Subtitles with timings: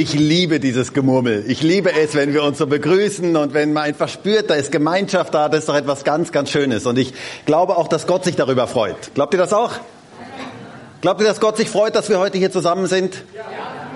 [0.00, 1.44] Ich liebe dieses Gemurmel.
[1.46, 4.72] Ich liebe es, wenn wir uns so begrüßen und wenn man einfach spürt, da ist
[4.72, 6.86] Gemeinschaft da, das ist doch etwas ganz, ganz Schönes.
[6.86, 7.12] Und ich
[7.44, 9.12] glaube auch, dass Gott sich darüber freut.
[9.12, 9.72] Glaubt ihr das auch?
[11.02, 13.24] Glaubt ihr, dass Gott sich freut, dass wir heute hier zusammen sind?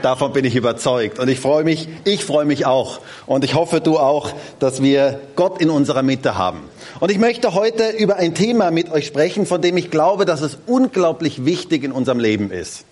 [0.03, 1.19] Davon bin ich überzeugt.
[1.19, 3.01] Und ich freue mich, ich freue mich auch.
[3.25, 6.61] Und ich hoffe, du auch, dass wir Gott in unserer Mitte haben.
[7.01, 10.43] Und ich möchte heute über ein Thema mit euch sprechen, von dem ich glaube, dass
[10.43, 12.85] es unglaublich wichtig in unserem Leben ist.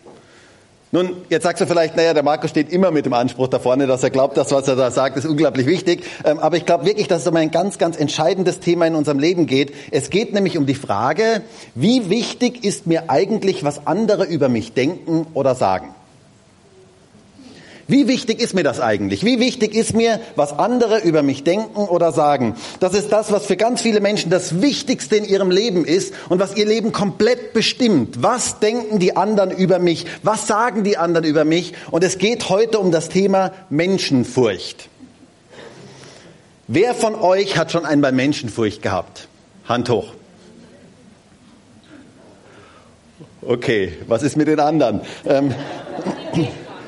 [0.94, 3.86] Nun, jetzt sagst du vielleicht, naja, der Markus steht immer mit dem Anspruch da vorne,
[3.86, 6.04] dass er glaubt, das, was er da sagt, ist unglaublich wichtig.
[6.22, 9.18] Ähm, aber ich glaube wirklich, dass es um ein ganz, ganz entscheidendes Thema in unserem
[9.18, 9.72] Leben geht.
[9.90, 11.40] Es geht nämlich um die Frage,
[11.74, 15.94] wie wichtig ist mir eigentlich, was andere über mich denken oder sagen?
[17.92, 19.22] Wie wichtig ist mir das eigentlich?
[19.22, 22.54] Wie wichtig ist mir, was andere über mich denken oder sagen?
[22.80, 26.40] Das ist das, was für ganz viele Menschen das Wichtigste in ihrem Leben ist und
[26.40, 28.22] was ihr Leben komplett bestimmt.
[28.22, 30.06] Was denken die anderen über mich?
[30.22, 31.74] Was sagen die anderen über mich?
[31.90, 34.88] Und es geht heute um das Thema Menschenfurcht.
[36.68, 39.28] Wer von euch hat schon einmal Menschenfurcht gehabt?
[39.68, 40.14] Hand hoch.
[43.42, 45.02] Okay, was ist mit den anderen?
[45.26, 45.54] Ähm,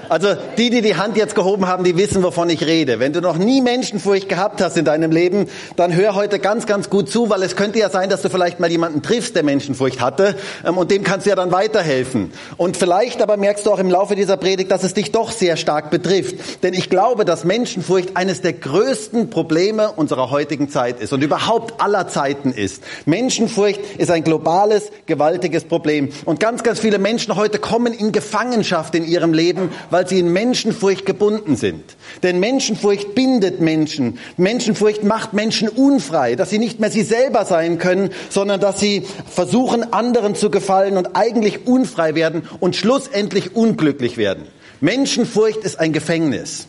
[0.09, 2.99] also die, die die Hand jetzt gehoben haben, die wissen, wovon ich rede.
[2.99, 6.91] Wenn du noch nie Menschenfurcht gehabt hast in deinem Leben, dann hör heute ganz, ganz
[6.91, 10.01] gut zu, weil es könnte ja sein, dass du vielleicht mal jemanden triffst, der Menschenfurcht
[10.01, 12.33] hatte ähm, und dem kannst du ja dann weiterhelfen.
[12.57, 15.57] Und vielleicht aber merkst du auch im Laufe dieser Predigt, dass es dich doch sehr
[15.57, 16.63] stark betrifft.
[16.63, 21.81] Denn ich glaube, dass Menschenfurcht eines der größten Probleme unserer heutigen Zeit ist und überhaupt
[21.81, 22.83] aller Zeiten ist.
[23.07, 26.11] Menschenfurcht ist ein globales, gewaltiges Problem.
[26.25, 30.33] Und ganz, ganz viele Menschen heute kommen in Gefangenschaft in ihrem Leben, weil sie in
[30.33, 31.85] Menschenfurcht gebunden sind.
[32.25, 34.19] Denn Menschenfurcht bindet Menschen.
[34.37, 39.07] Menschenfurcht macht Menschen unfrei, dass sie nicht mehr sie selber sein können, sondern dass sie
[39.31, 44.49] versuchen, anderen zu gefallen und eigentlich unfrei werden und schlussendlich unglücklich werden.
[44.81, 46.67] Menschenfurcht ist ein Gefängnis.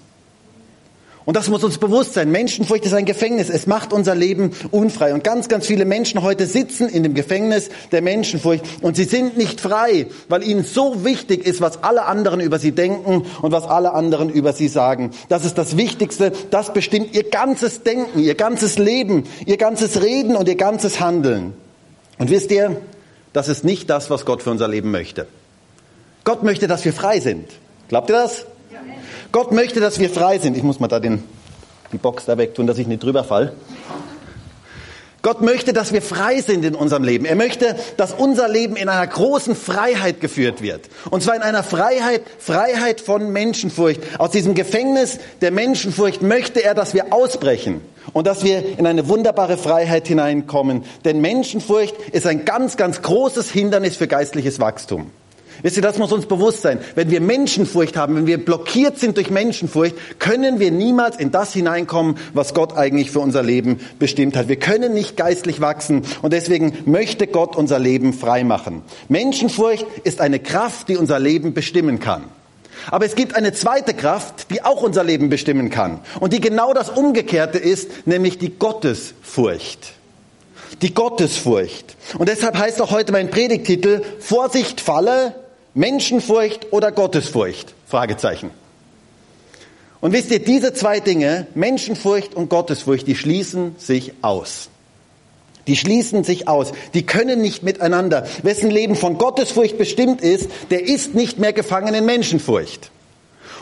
[1.25, 2.31] Und das muss uns bewusst sein.
[2.31, 3.49] Menschenfurcht ist ein Gefängnis.
[3.49, 5.13] Es macht unser Leben unfrei.
[5.13, 9.35] Und ganz, ganz viele Menschen heute sitzen in dem Gefängnis der Menschenfurcht und sie sind
[9.35, 13.64] nicht frei, weil ihnen so wichtig ist, was alle anderen über sie denken und was
[13.64, 15.11] alle anderen über sie sagen.
[15.27, 16.31] Das ist das Wichtigste.
[16.52, 21.53] Das bestimmt ihr ganzes Denken, ihr ganzes Leben, ihr ganzes Reden und ihr ganzes Handeln.
[22.19, 22.77] Und wisst ihr,
[23.33, 25.27] das ist nicht das, was Gott für unser Leben möchte.
[26.23, 27.49] Gott möchte, dass wir frei sind.
[27.87, 28.45] Glaubt ihr das?
[29.31, 30.58] Gott möchte, dass wir frei sind.
[30.58, 31.23] Ich muss mal da den,
[31.91, 33.53] die Box da weg tun, dass ich nicht drüber fall.
[35.25, 37.25] Gott möchte, dass wir frei sind in unserem Leben.
[37.25, 40.87] Er möchte, dass unser Leben in einer großen Freiheit geführt wird.
[41.09, 44.02] Und zwar in einer Freiheit, Freiheit von Menschenfurcht.
[44.19, 47.81] Aus diesem Gefängnis der Menschenfurcht möchte er, dass wir ausbrechen
[48.14, 50.83] und dass wir in eine wunderbare Freiheit hineinkommen.
[51.05, 55.09] Denn Menschenfurcht ist ein ganz, ganz großes Hindernis für geistliches Wachstum.
[55.61, 56.80] Wisst ihr, das muss uns bewusst sein.
[56.95, 61.54] Wenn wir Menschenfurcht haben, wenn wir blockiert sind durch Menschenfurcht, können wir niemals in das
[61.54, 64.48] hineinkommen, was Gott eigentlich für unser Leben bestimmt hat.
[64.48, 68.82] Wir können nicht geistlich wachsen und deswegen möchte Gott unser Leben frei machen.
[69.10, 72.23] Menschenfurcht ist eine Kraft, die unser Leben bestimmen kann.
[72.92, 76.73] Aber es gibt eine zweite Kraft, die auch unser Leben bestimmen kann und die genau
[76.73, 79.94] das Umgekehrte ist, nämlich die Gottesfurcht.
[80.82, 81.95] Die Gottesfurcht.
[82.17, 85.33] Und deshalb heißt auch heute mein Predigtitel Vorsicht falle,
[85.75, 87.75] Menschenfurcht oder Gottesfurcht?
[87.86, 88.49] Fragezeichen.
[89.99, 94.69] Und wisst ihr, diese zwei Dinge, Menschenfurcht und Gottesfurcht, die schließen sich aus.
[95.67, 96.71] Die schließen sich aus.
[96.93, 98.25] Die können nicht miteinander.
[98.43, 102.91] Wessen Leben von Gottesfurcht bestimmt ist, der ist nicht mehr gefangen in Menschenfurcht.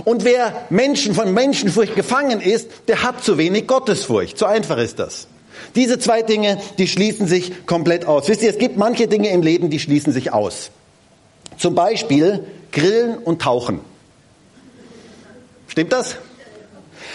[0.04, 4.38] Und wer Menschen von Menschenfurcht gefangen ist, der hat zu wenig Gottesfurcht.
[4.38, 5.28] So einfach ist das.
[5.76, 8.28] Diese zwei Dinge, die schließen sich komplett aus.
[8.28, 10.70] Wisst ihr, es gibt manche Dinge im Leben, die schließen sich aus.
[11.58, 13.80] Zum Beispiel Grillen und Tauchen.
[15.68, 16.18] Stimmt das?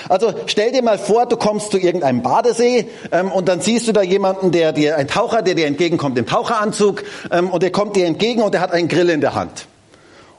[0.09, 3.93] Also stell dir mal vor, du kommst zu irgendeinem Badesee ähm, und dann siehst du
[3.93, 7.97] da jemanden, der dir, ein Taucher, der dir entgegenkommt im Taucheranzug ähm, und der kommt
[7.97, 9.67] dir entgegen und der hat einen Grill in der Hand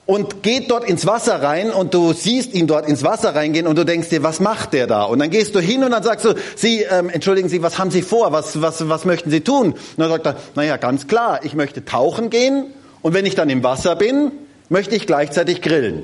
[0.06, 3.78] und geht dort ins Wasser rein und du siehst ihn dort ins Wasser reingehen und
[3.78, 5.04] du denkst dir, was macht der da?
[5.04, 7.92] Und dann gehst du hin und dann sagst du, Sie, ähm, entschuldigen Sie, was haben
[7.92, 8.32] Sie vor?
[8.32, 9.74] Was, was, was möchten Sie tun?
[9.74, 13.50] Und dann sagt er, naja, ganz klar, ich möchte tauchen gehen und wenn ich dann
[13.50, 14.32] im Wasser bin,
[14.70, 16.04] möchte ich gleichzeitig grillen.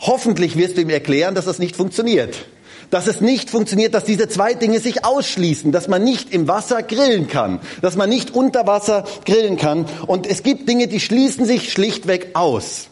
[0.00, 2.46] Hoffentlich wirst du ihm erklären, dass das nicht funktioniert.
[2.90, 6.82] Dass es nicht funktioniert, dass diese zwei Dinge sich ausschließen, dass man nicht im Wasser
[6.82, 9.86] grillen kann, dass man nicht unter Wasser grillen kann.
[10.06, 12.88] Und es gibt Dinge, die schließen sich schlichtweg aus.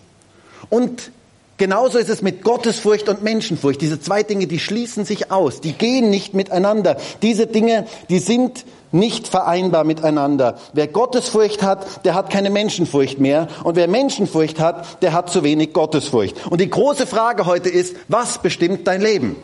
[0.71, 1.11] Und
[1.59, 3.81] genauso ist es mit Gottesfurcht und Menschenfurcht.
[3.81, 6.97] Diese zwei Dinge, die schließen sich aus, die gehen nicht miteinander.
[7.21, 10.59] Diese Dinge, die sind nicht vereinbar miteinander.
[10.73, 13.49] Wer Gottesfurcht hat, der hat keine Menschenfurcht mehr.
[13.65, 16.47] Und wer Menschenfurcht hat, der hat zu wenig Gottesfurcht.
[16.49, 19.37] Und die große Frage heute ist, was bestimmt dein Leben?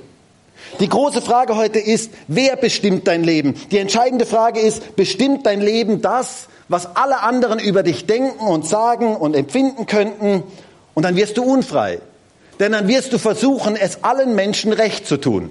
[0.80, 3.54] Die große Frage heute ist, wer bestimmt dein Leben?
[3.70, 8.66] Die entscheidende Frage ist, bestimmt dein Leben das, was alle anderen über dich denken und
[8.66, 10.42] sagen und empfinden könnten?
[10.94, 12.00] Und dann wirst du unfrei.
[12.60, 15.50] Denn dann wirst du versuchen, es allen Menschen recht zu tun.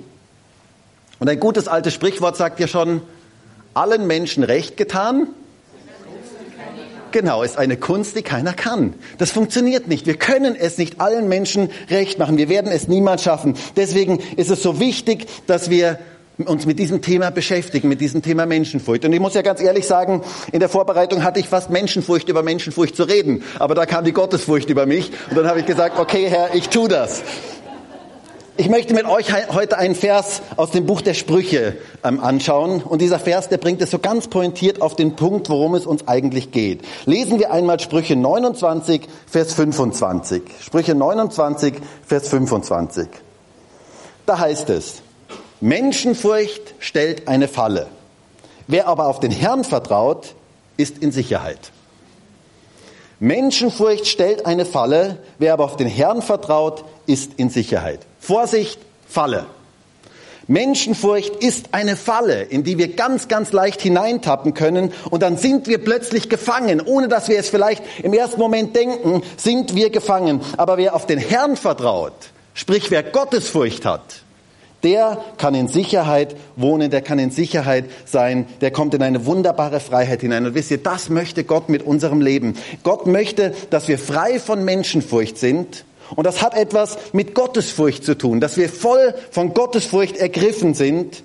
[1.19, 3.01] Und ein gutes altes Sprichwort sagt ja schon,
[3.77, 5.27] allen Menschen recht getan?
[7.11, 8.93] Genau, ist eine Kunst, die keiner kann.
[9.17, 10.05] Das funktioniert nicht.
[10.05, 12.37] Wir können es nicht allen Menschen recht machen.
[12.37, 13.55] Wir werden es niemals schaffen.
[13.75, 15.99] Deswegen ist es so wichtig, dass wir
[16.45, 19.05] uns mit diesem Thema beschäftigen, mit diesem Thema Menschenfurcht.
[19.05, 20.21] Und ich muss ja ganz ehrlich sagen,
[20.51, 23.43] in der Vorbereitung hatte ich fast Menschenfurcht über Menschenfurcht zu reden.
[23.57, 25.11] Aber da kam die Gottesfurcht über mich.
[25.29, 27.23] Und dann habe ich gesagt, okay Herr, ich tu das.
[28.59, 32.81] Ich möchte mit euch heute einen Vers aus dem Buch der Sprüche ähm, anschauen.
[32.81, 36.07] Und dieser Vers, der bringt es so ganz pointiert auf den Punkt, worum es uns
[36.07, 36.81] eigentlich geht.
[37.05, 40.41] Lesen wir einmal Sprüche 29, Vers 25.
[40.59, 43.07] Sprüche 29, Vers 25.
[44.25, 45.03] Da heißt es,
[45.61, 47.85] Menschenfurcht stellt eine Falle.
[48.65, 50.33] Wer aber auf den Herrn vertraut,
[50.77, 51.71] ist in Sicherheit.
[53.19, 58.06] Menschenfurcht stellt eine Falle, wer aber auf den Herrn vertraut, ist in Sicherheit.
[58.27, 58.77] Vorsicht,
[59.07, 59.45] Falle.
[60.47, 65.67] Menschenfurcht ist eine Falle, in die wir ganz, ganz leicht hineintappen können und dann sind
[65.67, 66.81] wir plötzlich gefangen.
[66.81, 70.41] Ohne dass wir es vielleicht im ersten Moment denken, sind wir gefangen.
[70.57, 72.11] Aber wer auf den Herrn vertraut,
[72.53, 74.23] sprich wer Gottesfurcht hat,
[74.83, 79.79] der kann in Sicherheit wohnen, der kann in Sicherheit sein, der kommt in eine wunderbare
[79.79, 80.45] Freiheit hinein.
[80.45, 82.57] Und wisst ihr, das möchte Gott mit unserem Leben.
[82.83, 88.17] Gott möchte, dass wir frei von Menschenfurcht sind und das hat etwas mit Gottesfurcht zu
[88.17, 91.23] tun, dass wir voll von Gottesfurcht ergriffen sind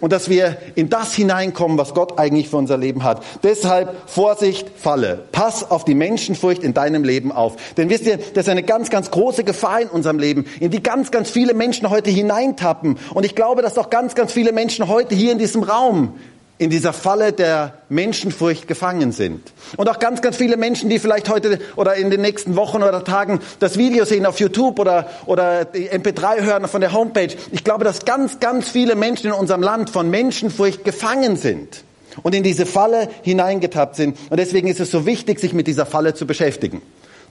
[0.00, 3.22] und dass wir in das hineinkommen, was Gott eigentlich für unser Leben hat.
[3.42, 5.24] Deshalb Vorsicht, Falle.
[5.32, 7.56] Pass auf die Menschenfurcht in deinem Leben auf.
[7.76, 10.82] Denn wisst ihr, das ist eine ganz, ganz große Gefahr in unserem Leben, in die
[10.82, 12.98] ganz, ganz viele Menschen heute hineintappen.
[13.14, 16.14] Und ich glaube, dass auch ganz, ganz viele Menschen heute hier in diesem Raum
[16.58, 19.52] in dieser Falle der Menschenfurcht gefangen sind.
[19.76, 23.04] Und auch ganz, ganz viele Menschen, die vielleicht heute oder in den nächsten Wochen oder
[23.04, 27.34] Tagen das Video sehen auf YouTube oder, oder die MP3 hören von der Homepage.
[27.52, 31.84] Ich glaube, dass ganz, ganz viele Menschen in unserem Land von Menschenfurcht gefangen sind
[32.22, 34.16] und in diese Falle hineingetappt sind.
[34.30, 36.80] Und deswegen ist es so wichtig, sich mit dieser Falle zu beschäftigen.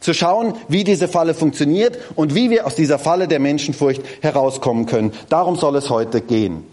[0.01, 4.85] Zu schauen, wie diese Falle funktioniert und wie wir aus dieser Falle der Menschenfurcht herauskommen
[4.85, 5.13] können.
[5.29, 6.63] Darum soll es heute gehen.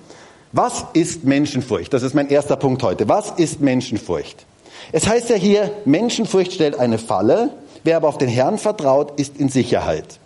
[0.53, 1.95] Was ist Menschenfurcht?
[1.95, 3.09] Das ist mein erster Punkt heute.
[3.09, 4.45] Was ist Menschenfurcht?
[4.93, 7.51] Es heißt ja hier, Menschenfurcht stellt eine Falle,
[7.85, 10.19] wer aber auf den Herrn vertraut, ist in Sicherheit.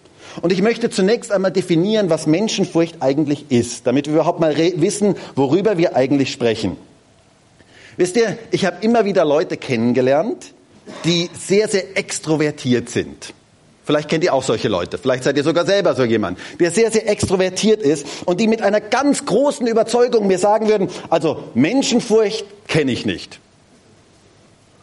[0.43, 5.15] Und ich möchte zunächst einmal definieren, was Menschenfurcht eigentlich ist, damit wir überhaupt mal wissen,
[5.37, 6.77] worüber wir eigentlich sprechen.
[7.97, 10.53] Wisst ihr, ich habe immer wieder Leute kennengelernt,
[11.05, 13.33] die sehr, sehr extrovertiert sind.
[13.87, 14.99] Vielleicht kennt ihr auch solche Leute.
[14.99, 18.61] Vielleicht seid ihr sogar selber so jemand, der sehr, sehr extrovertiert ist und die mit
[18.61, 23.39] einer ganz großen Überzeugung mir sagen würden, also Menschenfurcht kenne ich nicht.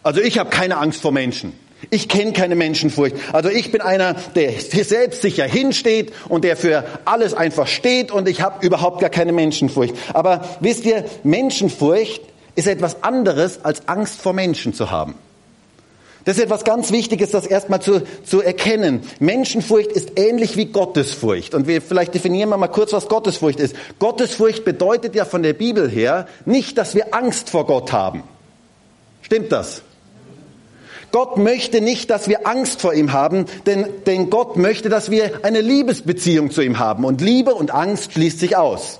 [0.03, 1.51] Also ich habe keine Angst vor Menschen.
[1.89, 3.17] Ich kenne keine Menschenfurcht.
[3.33, 8.29] Also ich bin einer, der selbst sicher hinsteht und der für alles einfach steht und
[8.29, 9.95] ich habe überhaupt gar keine Menschenfurcht.
[10.13, 12.21] Aber wisst ihr, Menschenfurcht
[12.55, 15.15] ist etwas anderes als Angst vor Menschen zu haben.
[16.25, 19.01] Das ist etwas ganz Wichtiges, das erstmal zu, zu erkennen.
[19.19, 21.53] Menschenfurcht ist ähnlich wie Gottesfurcht.
[21.53, 23.75] Und wir, vielleicht definieren wir mal kurz, was Gottesfurcht ist.
[23.99, 28.23] Gottesfurcht bedeutet ja von der Bibel her nicht, dass wir Angst vor Gott haben.
[29.21, 29.81] Stimmt das?
[31.11, 35.43] Gott möchte nicht, dass wir Angst vor ihm haben, denn, denn Gott möchte, dass wir
[35.43, 37.05] eine Liebesbeziehung zu ihm haben.
[37.05, 38.99] Und Liebe und Angst schließt sich aus.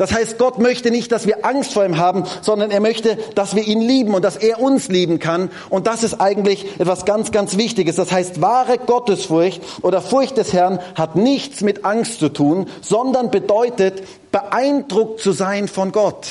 [0.00, 3.54] Das heißt, Gott möchte nicht, dass wir Angst vor ihm haben, sondern er möchte, dass
[3.54, 5.50] wir ihn lieben und dass er uns lieben kann.
[5.68, 7.96] Und das ist eigentlich etwas ganz, ganz Wichtiges.
[7.96, 13.30] Das heißt, wahre Gottesfurcht oder Furcht des Herrn hat nichts mit Angst zu tun, sondern
[13.30, 14.02] bedeutet,
[14.32, 16.28] beeindruckt zu sein von Gott.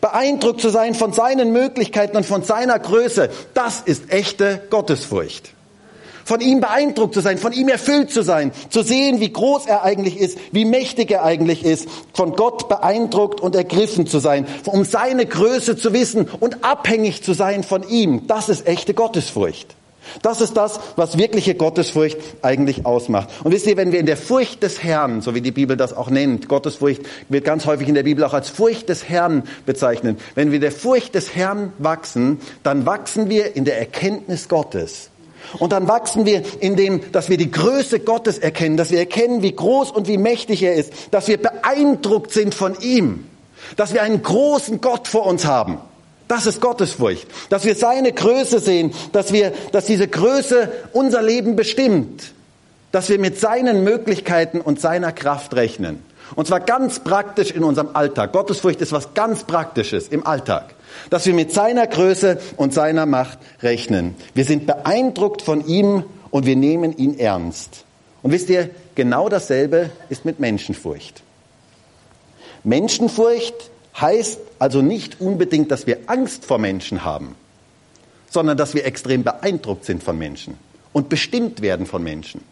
[0.00, 3.28] Beeindruckt zu sein von seinen Möglichkeiten und von seiner Größe.
[3.52, 5.52] Das ist echte Gottesfurcht
[6.24, 9.82] von ihm beeindruckt zu sein, von ihm erfüllt zu sein, zu sehen, wie groß er
[9.82, 14.84] eigentlich ist, wie mächtig er eigentlich ist, von Gott beeindruckt und ergriffen zu sein, um
[14.84, 18.26] seine Größe zu wissen und abhängig zu sein von ihm.
[18.26, 19.76] Das ist echte Gottesfurcht.
[20.20, 23.28] Das ist das, was wirkliche Gottesfurcht eigentlich ausmacht.
[23.44, 25.96] Und wisst ihr, wenn wir in der Furcht des Herrn, so wie die Bibel das
[25.96, 30.20] auch nennt, Gottesfurcht wird ganz häufig in der Bibel auch als Furcht des Herrn bezeichnet.
[30.34, 35.11] Wenn wir der Furcht des Herrn wachsen, dann wachsen wir in der Erkenntnis Gottes.
[35.58, 39.42] Und dann wachsen wir in dem, dass wir die Größe Gottes erkennen, dass wir erkennen,
[39.42, 43.26] wie groß und wie mächtig er ist, dass wir beeindruckt sind von ihm,
[43.76, 45.78] dass wir einen großen Gott vor uns haben.
[46.28, 47.26] Das ist Gottesfurcht.
[47.50, 52.32] Dass wir seine Größe sehen, dass wir, dass diese Größe unser Leben bestimmt.
[52.90, 56.02] Dass wir mit seinen Möglichkeiten und seiner Kraft rechnen.
[56.34, 58.32] Und zwar ganz praktisch in unserem Alltag.
[58.32, 60.74] Gottesfurcht ist was ganz Praktisches im Alltag.
[61.10, 64.14] Dass wir mit seiner Größe und seiner Macht rechnen.
[64.34, 67.84] Wir sind beeindruckt von ihm und wir nehmen ihn ernst.
[68.22, 71.22] Und wisst ihr, genau dasselbe ist mit Menschenfurcht.
[72.64, 73.70] Menschenfurcht
[74.00, 77.34] heißt also nicht unbedingt, dass wir Angst vor Menschen haben,
[78.30, 80.56] sondern dass wir extrem beeindruckt sind von Menschen
[80.92, 82.42] und bestimmt werden von Menschen.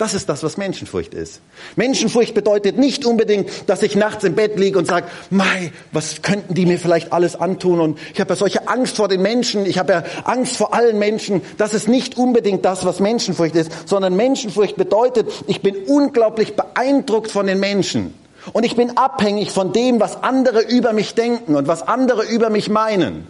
[0.00, 1.42] Das ist das, was Menschenfurcht ist.
[1.76, 6.54] Menschenfurcht bedeutet nicht unbedingt, dass ich nachts im Bett liege und sage, Mai, was könnten
[6.54, 7.80] die mir vielleicht alles antun?
[7.80, 10.98] Und ich habe ja solche Angst vor den Menschen, ich habe ja Angst vor allen
[10.98, 11.42] Menschen.
[11.58, 17.30] Das ist nicht unbedingt das, was Menschenfurcht ist, sondern Menschenfurcht bedeutet, ich bin unglaublich beeindruckt
[17.30, 18.14] von den Menschen.
[18.54, 22.48] Und ich bin abhängig von dem, was andere über mich denken und was andere über
[22.48, 23.26] mich meinen.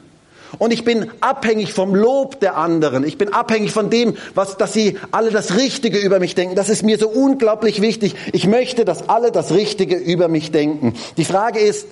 [0.59, 3.05] Und ich bin abhängig vom Lob der anderen.
[3.05, 6.57] Ich bin abhängig von dem, was, dass sie alle das Richtige über mich denken.
[6.57, 8.15] Das ist mir so unglaublich wichtig.
[8.33, 10.95] Ich möchte, dass alle das Richtige über mich denken.
[11.17, 11.87] Die Frage ist,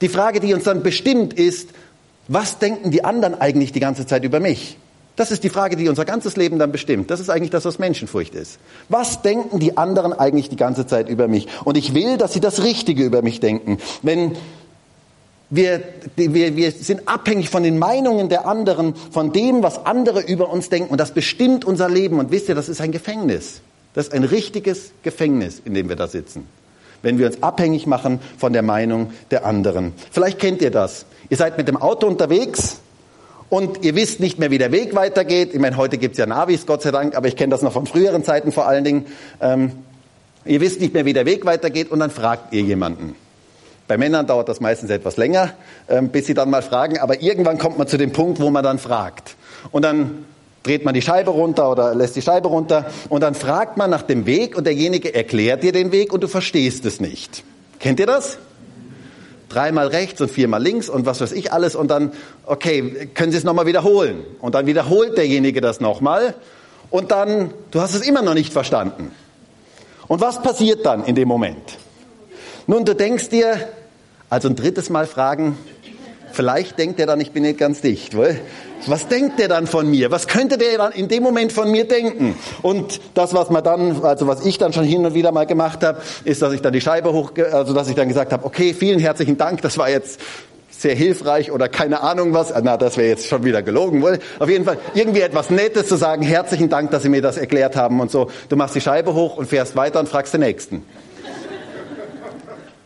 [0.00, 1.70] die Frage, die uns dann bestimmt, ist,
[2.28, 4.78] was denken die anderen eigentlich die ganze Zeit über mich?
[5.16, 7.08] Das ist die Frage, die unser ganzes Leben dann bestimmt.
[7.10, 8.58] Das ist eigentlich das, was Menschenfurcht ist.
[8.88, 11.46] Was denken die anderen eigentlich die ganze Zeit über mich?
[11.64, 13.78] Und ich will, dass sie das Richtige über mich denken.
[14.02, 14.32] Wenn
[15.54, 15.82] wir,
[16.16, 20.68] wir, wir sind abhängig von den Meinungen der anderen, von dem, was andere über uns
[20.68, 20.90] denken.
[20.90, 22.18] Und das bestimmt unser Leben.
[22.18, 23.60] Und wisst ihr, das ist ein Gefängnis.
[23.94, 26.46] Das ist ein richtiges Gefängnis, in dem wir da sitzen.
[27.02, 29.92] Wenn wir uns abhängig machen von der Meinung der anderen.
[30.10, 31.06] Vielleicht kennt ihr das.
[31.28, 32.78] Ihr seid mit dem Auto unterwegs
[33.48, 35.50] und ihr wisst nicht mehr, wie der Weg weitergeht.
[35.52, 37.86] Ich meine, heute gibt's ja Navis, Gott sei Dank, aber ich kenne das noch von
[37.86, 39.06] früheren Zeiten vor allen Dingen.
[39.40, 39.72] Ähm,
[40.44, 43.14] ihr wisst nicht mehr, wie der Weg weitergeht und dann fragt ihr jemanden.
[43.86, 45.50] Bei Männern dauert das meistens etwas länger,
[45.88, 48.64] ähm, bis sie dann mal fragen, aber irgendwann kommt man zu dem Punkt, wo man
[48.64, 49.36] dann fragt.
[49.72, 50.24] Und dann
[50.62, 54.02] dreht man die Scheibe runter oder lässt die Scheibe runter und dann fragt man nach
[54.02, 57.44] dem Weg und derjenige erklärt dir den Weg und du verstehst es nicht.
[57.78, 58.38] Kennt ihr das?
[59.50, 62.12] Dreimal rechts und viermal links und was weiß ich alles und dann,
[62.46, 64.24] okay, können Sie es nochmal wiederholen?
[64.40, 66.34] Und dann wiederholt derjenige das nochmal
[66.90, 69.10] und dann, du hast es immer noch nicht verstanden.
[70.08, 71.76] Und was passiert dann in dem Moment?
[72.66, 73.58] Nun, du denkst dir,
[74.30, 75.58] also ein drittes Mal fragen,
[76.32, 78.16] vielleicht denkt er dann, ich bin nicht ganz dicht.
[78.16, 78.40] Weil,
[78.86, 80.10] was denkt der dann von mir?
[80.10, 82.36] Was könnte der dann in dem Moment von mir denken?
[82.62, 85.82] Und das, was man dann, also was ich dann schon hin und wieder mal gemacht
[85.82, 88.72] habe, ist, dass ich dann die Scheibe hoch, also dass ich dann gesagt habe, okay,
[88.72, 90.18] vielen herzlichen Dank, das war jetzt
[90.70, 92.52] sehr hilfreich oder keine Ahnung was.
[92.62, 94.18] Na, das wäre jetzt schon wieder gelogen wohl.
[94.38, 96.22] Auf jeden Fall irgendwie etwas Nettes zu sagen.
[96.22, 98.30] Herzlichen Dank, dass Sie mir das erklärt haben und so.
[98.48, 100.82] Du machst die Scheibe hoch und fährst weiter und fragst den Nächsten.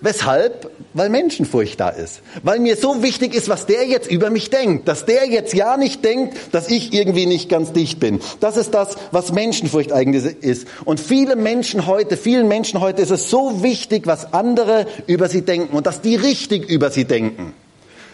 [0.00, 0.70] Weshalb?
[0.94, 2.20] Weil Menschenfurcht da ist.
[2.42, 4.86] Weil mir so wichtig ist, was der jetzt über mich denkt.
[4.86, 8.20] Dass der jetzt ja nicht denkt, dass ich irgendwie nicht ganz dicht bin.
[8.40, 10.68] Das ist das, was Menschenfurcht eigentlich ist.
[10.84, 15.42] Und viele Menschen heute, vielen Menschen heute ist es so wichtig, was andere über sie
[15.42, 17.54] denken und dass die richtig über sie denken.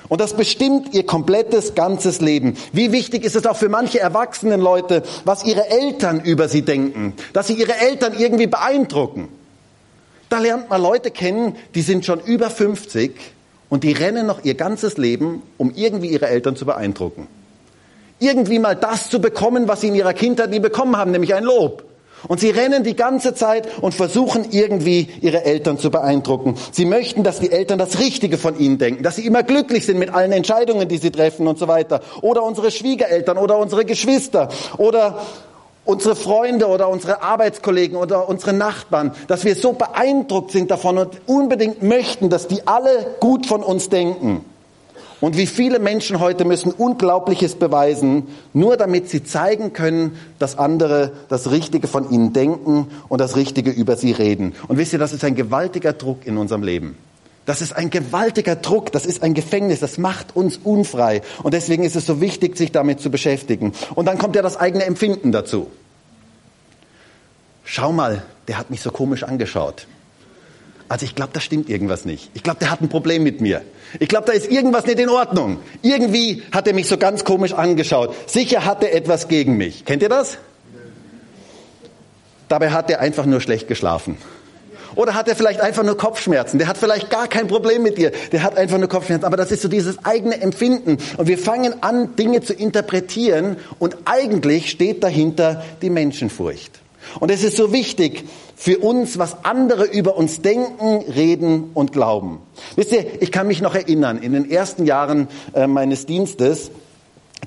[0.09, 2.57] Und das bestimmt ihr komplettes, ganzes Leben.
[2.73, 7.15] Wie wichtig ist es auch für manche erwachsenen Leute, was ihre Eltern über sie denken.
[7.33, 9.29] Dass sie ihre Eltern irgendwie beeindrucken.
[10.35, 13.13] Da lernt man Leute kennen, die sind schon über 50
[13.69, 17.29] und die rennen noch ihr ganzes Leben, um irgendwie ihre Eltern zu beeindrucken.
[18.19, 21.45] Irgendwie mal das zu bekommen, was sie in ihrer Kindheit nie bekommen haben, nämlich ein
[21.45, 21.85] Lob.
[22.27, 26.57] Und sie rennen die ganze Zeit und versuchen irgendwie ihre Eltern zu beeindrucken.
[26.73, 30.01] Sie möchten, dass die Eltern das Richtige von ihnen denken, dass sie immer glücklich sind
[30.01, 32.01] mit allen Entscheidungen, die sie treffen und so weiter.
[32.23, 34.49] Oder unsere Schwiegereltern oder unsere Geschwister
[34.79, 35.21] oder
[35.85, 41.21] unsere Freunde oder unsere Arbeitskollegen oder unsere Nachbarn, dass wir so beeindruckt sind davon und
[41.27, 44.45] unbedingt möchten, dass die alle gut von uns denken.
[45.21, 51.13] Und wie viele Menschen heute müssen Unglaubliches beweisen, nur damit sie zeigen können, dass andere
[51.29, 54.55] das Richtige von ihnen denken und das Richtige über sie reden.
[54.69, 56.99] Und wisst ihr, das ist ein gewaltiger Druck in unserem Leben.
[57.47, 61.21] Das ist ein gewaltiger Druck, das ist ein Gefängnis, das macht uns unfrei.
[61.43, 63.73] Und deswegen ist es so wichtig, sich damit zu beschäftigen.
[63.95, 65.71] Und dann kommt ja das eigene Empfinden dazu.
[67.65, 69.87] Schau mal, der hat mich so komisch angeschaut.
[70.89, 72.31] Also ich glaube, da stimmt irgendwas nicht.
[72.35, 73.63] Ich glaube, der hat ein Problem mit mir.
[74.01, 75.59] Ich glaube, da ist irgendwas nicht in Ordnung.
[75.83, 78.15] Irgendwie hat er mich so ganz komisch angeschaut.
[78.29, 79.85] Sicher hat er etwas gegen mich.
[79.85, 80.39] Kennt ihr das?
[82.49, 84.19] Dabei hat er einfach nur schlecht geschlafen.
[84.97, 86.59] Oder hat er vielleicht einfach nur Kopfschmerzen?
[86.59, 88.13] Der hat vielleicht gar kein Problem mit dir.
[88.33, 89.25] Der hat einfach nur Kopfschmerzen.
[89.25, 90.99] Aber das ist so dieses eigene Empfinden.
[91.17, 93.57] Und wir fangen an, Dinge zu interpretieren.
[93.79, 96.81] Und eigentlich steht dahinter die Menschenfurcht.
[97.21, 98.25] Und es ist so wichtig
[98.57, 102.39] für uns, was andere über uns denken, reden und glauben.
[102.77, 106.71] Wisst ihr, ich kann mich noch erinnern, in den ersten Jahren äh, meines Dienstes,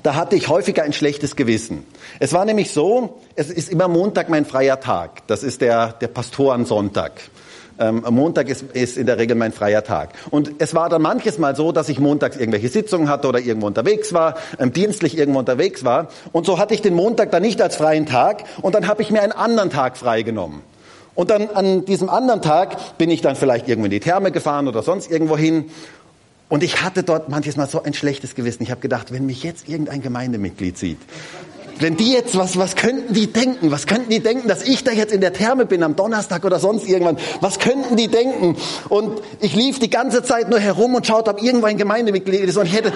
[0.02, 1.84] da hatte ich häufiger ein schlechtes Gewissen.
[2.20, 5.26] Es war nämlich so, es ist immer Montag mein freier Tag.
[5.26, 7.12] Das ist der, der Pastorensonntag.
[7.80, 10.10] Ähm, Montag ist, ist in der Regel mein freier Tag.
[10.30, 13.68] Und es war dann manches Mal so, dass ich montags irgendwelche Sitzungen hatte oder irgendwo
[13.68, 16.08] unterwegs war, ähm, dienstlich irgendwo unterwegs war.
[16.32, 19.10] Und so hatte ich den Montag dann nicht als freien Tag und dann habe ich
[19.10, 20.62] mir einen anderen Tag freigenommen.
[21.14, 24.68] Und dann an diesem anderen Tag bin ich dann vielleicht irgendwo in die Therme gefahren
[24.68, 25.70] oder sonst irgendwo hin.
[26.48, 28.62] Und ich hatte dort manches Mal so ein schlechtes Gewissen.
[28.62, 30.98] Ich habe gedacht, wenn mich jetzt irgendein Gemeindemitglied sieht,
[31.80, 33.70] wenn die jetzt, was, was könnten die denken?
[33.70, 36.58] Was könnten die denken, dass ich da jetzt in der Therme bin am Donnerstag oder
[36.58, 37.18] sonst irgendwann?
[37.40, 38.56] Was könnten die denken?
[38.88, 42.56] Und ich lief die ganze Zeit nur herum und schaute, ob irgendwo ein Gemeindemitglied ist
[42.56, 42.92] und ich hätte,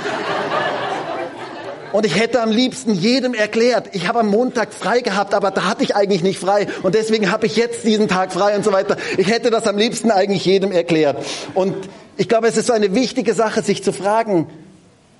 [1.92, 5.64] und ich hätte am liebsten jedem erklärt, ich habe am Montag frei gehabt, aber da
[5.64, 6.66] hatte ich eigentlich nicht frei.
[6.82, 8.96] Und deswegen habe ich jetzt diesen Tag frei und so weiter.
[9.18, 11.24] Ich hätte das am liebsten eigentlich jedem erklärt.
[11.54, 11.74] Und
[12.16, 14.46] ich glaube, es ist so eine wichtige Sache, sich zu fragen,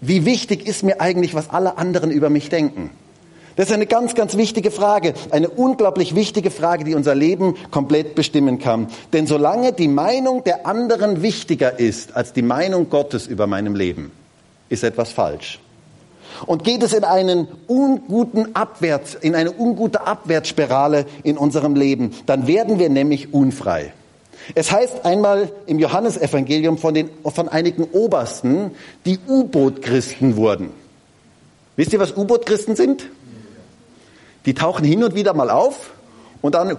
[0.01, 2.91] wie wichtig ist mir eigentlich, was alle anderen über mich denken?
[3.57, 8.15] Das ist eine ganz, ganz wichtige Frage, eine unglaublich wichtige Frage, die unser Leben komplett
[8.15, 8.89] bestimmen kann.
[9.13, 14.11] Denn solange die Meinung der anderen wichtiger ist als die Meinung Gottes über meinem Leben,
[14.71, 15.61] ist etwas falsch.
[16.47, 22.47] Und geht es in einen unguten Abwärts, in eine ungute Abwärtsspirale in unserem Leben, dann
[22.47, 23.93] werden wir nämlich unfrei.
[24.55, 28.73] Es heißt einmal im Johannesevangelium von, den, von einigen Obersten,
[29.07, 30.71] die U-Boot-Christen wurden.
[31.77, 33.09] Wisst ihr, was U-Boot-Christen sind?
[34.45, 35.91] Die tauchen hin und wieder mal auf
[36.41, 36.77] und dann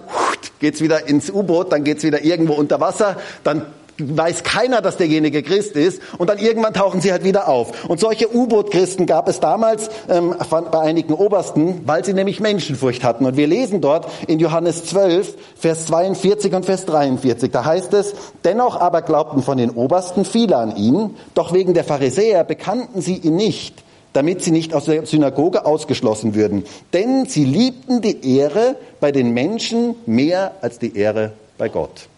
[0.60, 3.66] geht's wieder ins U-Boot, dann geht's wieder irgendwo unter Wasser, dann
[3.98, 7.88] weiß keiner, dass derjenige Christ ist und dann irgendwann tauchen sie halt wieder auf.
[7.88, 10.34] Und solche U-Boot-Christen gab es damals ähm,
[10.70, 13.26] bei einigen Obersten, weil sie nämlich Menschenfurcht hatten.
[13.26, 18.14] Und wir lesen dort in Johannes 12, Vers 42 und Vers 43, da heißt es,
[18.44, 23.16] dennoch aber glaubten von den Obersten viele an ihn, doch wegen der Pharisäer bekannten sie
[23.16, 23.84] ihn nicht
[24.14, 26.64] damit sie nicht aus der Synagoge ausgeschlossen würden.
[26.92, 32.08] Denn sie liebten die Ehre bei den Menschen mehr als die Ehre bei Gott.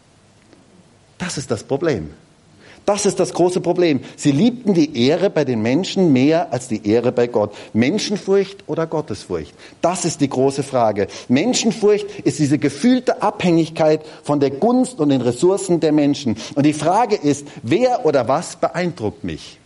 [1.18, 2.12] Das ist das Problem.
[2.86, 4.00] Das ist das große Problem.
[4.16, 7.52] Sie liebten die Ehre bei den Menschen mehr als die Ehre bei Gott.
[7.72, 9.52] Menschenfurcht oder Gottesfurcht?
[9.80, 11.08] Das ist die große Frage.
[11.28, 16.36] Menschenfurcht ist diese gefühlte Abhängigkeit von der Gunst und den Ressourcen der Menschen.
[16.54, 19.58] Und die Frage ist, wer oder was beeindruckt mich?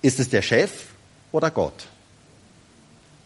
[0.00, 0.70] Ist es der Chef
[1.30, 1.88] oder Gott?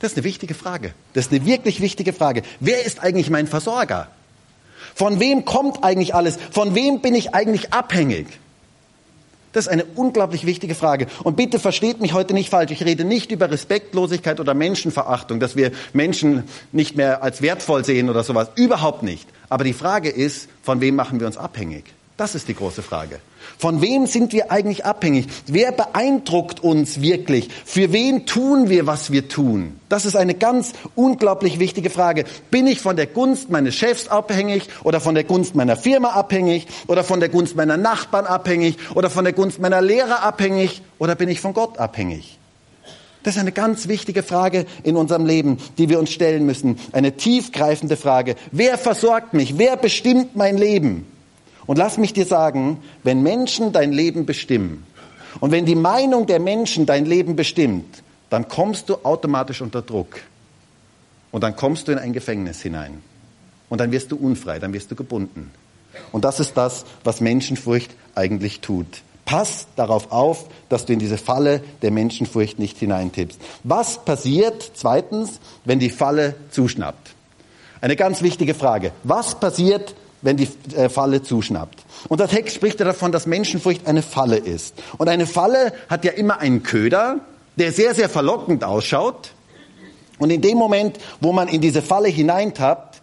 [0.01, 0.93] Das ist eine wichtige Frage.
[1.13, 2.43] Das ist eine wirklich wichtige Frage.
[2.59, 4.09] Wer ist eigentlich mein Versorger?
[4.95, 6.39] Von wem kommt eigentlich alles?
[6.51, 8.27] Von wem bin ich eigentlich abhängig?
[9.53, 11.09] Das ist eine unglaublich wichtige Frage.
[11.25, 12.71] Und bitte versteht mich heute nicht falsch.
[12.71, 18.09] Ich rede nicht über Respektlosigkeit oder Menschenverachtung, dass wir Menschen nicht mehr als wertvoll sehen
[18.09, 18.51] oder sowas.
[18.55, 19.29] Überhaupt nicht.
[19.49, 21.85] Aber die Frage ist, von wem machen wir uns abhängig?
[22.17, 23.19] Das ist die große Frage.
[23.59, 25.27] Von wem sind wir eigentlich abhängig?
[25.47, 27.49] Wer beeindruckt uns wirklich?
[27.65, 29.79] Für wen tun wir, was wir tun?
[29.89, 32.25] Das ist eine ganz unglaublich wichtige Frage.
[32.51, 36.67] Bin ich von der Gunst meines Chefs abhängig oder von der Gunst meiner Firma abhängig
[36.87, 41.15] oder von der Gunst meiner Nachbarn abhängig oder von der Gunst meiner Lehrer abhängig oder
[41.15, 42.39] bin ich von Gott abhängig?
[43.23, 46.79] Das ist eine ganz wichtige Frage in unserem Leben, die wir uns stellen müssen.
[46.93, 48.37] Eine tiefgreifende Frage.
[48.51, 49.59] Wer versorgt mich?
[49.59, 51.07] Wer bestimmt mein Leben?
[51.71, 54.85] Und lass mich dir sagen, wenn Menschen dein Leben bestimmen
[55.39, 60.17] und wenn die Meinung der Menschen dein Leben bestimmt, dann kommst du automatisch unter Druck.
[61.31, 63.01] Und dann kommst du in ein Gefängnis hinein.
[63.69, 65.53] Und dann wirst du unfrei, dann wirst du gebunden.
[66.11, 69.03] Und das ist das, was Menschenfurcht eigentlich tut.
[69.25, 73.41] Pass darauf auf, dass du in diese Falle der Menschenfurcht nicht hineintippst.
[73.63, 77.15] Was passiert zweitens, wenn die Falle zuschnappt?
[77.81, 78.91] Eine ganz wichtige Frage.
[79.05, 81.81] Was passiert, wenn die äh, Falle zuschnappt.
[82.09, 84.75] Und der Text spricht ja davon, dass Menschenfurcht eine Falle ist.
[84.99, 87.21] Und eine Falle hat ja immer einen Köder,
[87.57, 89.33] der sehr, sehr verlockend ausschaut.
[90.19, 93.01] Und in dem Moment, wo man in diese Falle hineintappt,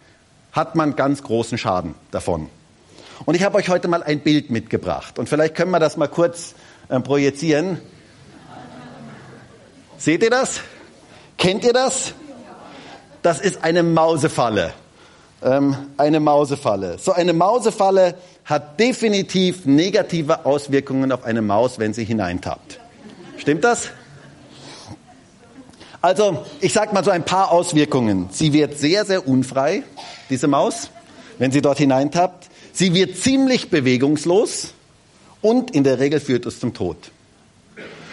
[0.52, 2.48] hat man ganz großen Schaden davon.
[3.24, 5.18] Und ich habe euch heute mal ein Bild mitgebracht.
[5.18, 6.54] Und vielleicht können wir das mal kurz
[6.88, 7.80] äh, projizieren.
[9.98, 10.60] Seht ihr das?
[11.36, 12.14] Kennt ihr das?
[13.22, 14.72] Das ist eine Mausefalle
[15.42, 16.98] ähm, eine Mausefalle.
[16.98, 22.80] So eine Mausefalle hat definitiv negative Auswirkungen auf eine Maus, wenn sie hineintappt.
[23.36, 23.90] Stimmt das?
[26.00, 28.28] Also, ich sage mal so ein paar Auswirkungen.
[28.30, 29.82] Sie wird sehr, sehr unfrei,
[30.30, 30.90] diese Maus,
[31.38, 32.48] wenn sie dort hineintappt.
[32.72, 34.74] Sie wird ziemlich bewegungslos
[35.42, 36.96] und in der Regel führt es zum Tod.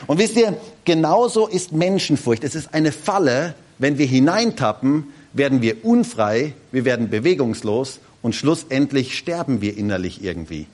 [0.08, 2.44] Und wisst ihr, genauso ist Menschenfurcht.
[2.44, 9.18] Es ist eine Falle, wenn wir hineintappen, werden wir unfrei, wir werden bewegungslos und schlussendlich
[9.18, 10.66] sterben wir innerlich irgendwie.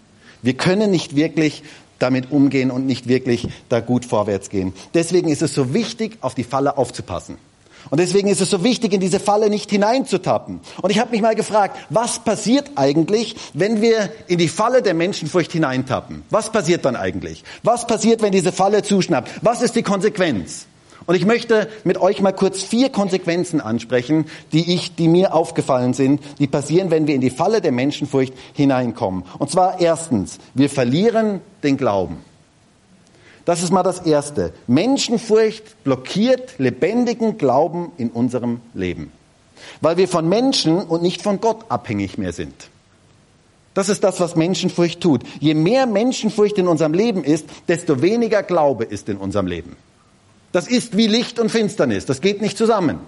[0.41, 1.63] Wir können nicht wirklich
[1.99, 4.73] damit umgehen und nicht wirklich da gut vorwärts gehen.
[4.93, 7.37] Deswegen ist es so wichtig, auf die Falle aufzupassen.
[7.89, 10.59] Und deswegen ist es so wichtig, in diese Falle nicht hineinzutappen.
[10.81, 14.93] Und ich habe mich mal gefragt, was passiert eigentlich, wenn wir in die Falle der
[14.93, 16.23] Menschenfurcht hineintappen?
[16.29, 17.43] Was passiert dann eigentlich?
[17.63, 19.29] Was passiert, wenn diese Falle zuschnappt?
[19.41, 20.67] Was ist die Konsequenz?
[21.11, 25.93] Und ich möchte mit euch mal kurz vier Konsequenzen ansprechen, die ich, die mir aufgefallen
[25.93, 29.25] sind, die passieren, wenn wir in die Falle der Menschenfurcht hineinkommen.
[29.37, 32.19] Und zwar erstens, wir verlieren den Glauben.
[33.43, 34.53] Das ist mal das Erste.
[34.67, 39.11] Menschenfurcht blockiert lebendigen Glauben in unserem Leben.
[39.81, 42.69] Weil wir von Menschen und nicht von Gott abhängig mehr sind.
[43.73, 45.23] Das ist das, was Menschenfurcht tut.
[45.41, 49.75] Je mehr Menschenfurcht in unserem Leben ist, desto weniger Glaube ist in unserem Leben.
[50.51, 52.05] Das ist wie Licht und Finsternis.
[52.05, 52.99] Das geht nicht zusammen.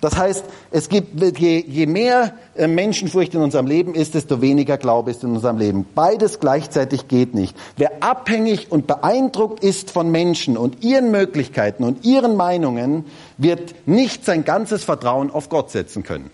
[0.00, 4.78] Das heißt, es gibt, je, je mehr äh, Menschenfurcht in unserem Leben ist, desto weniger
[4.78, 5.86] Glaube ist in unserem Leben.
[5.92, 7.56] Beides gleichzeitig geht nicht.
[7.76, 13.06] Wer abhängig und beeindruckt ist von Menschen und ihren Möglichkeiten und ihren Meinungen,
[13.38, 16.30] wird nicht sein ganzes Vertrauen auf Gott setzen können.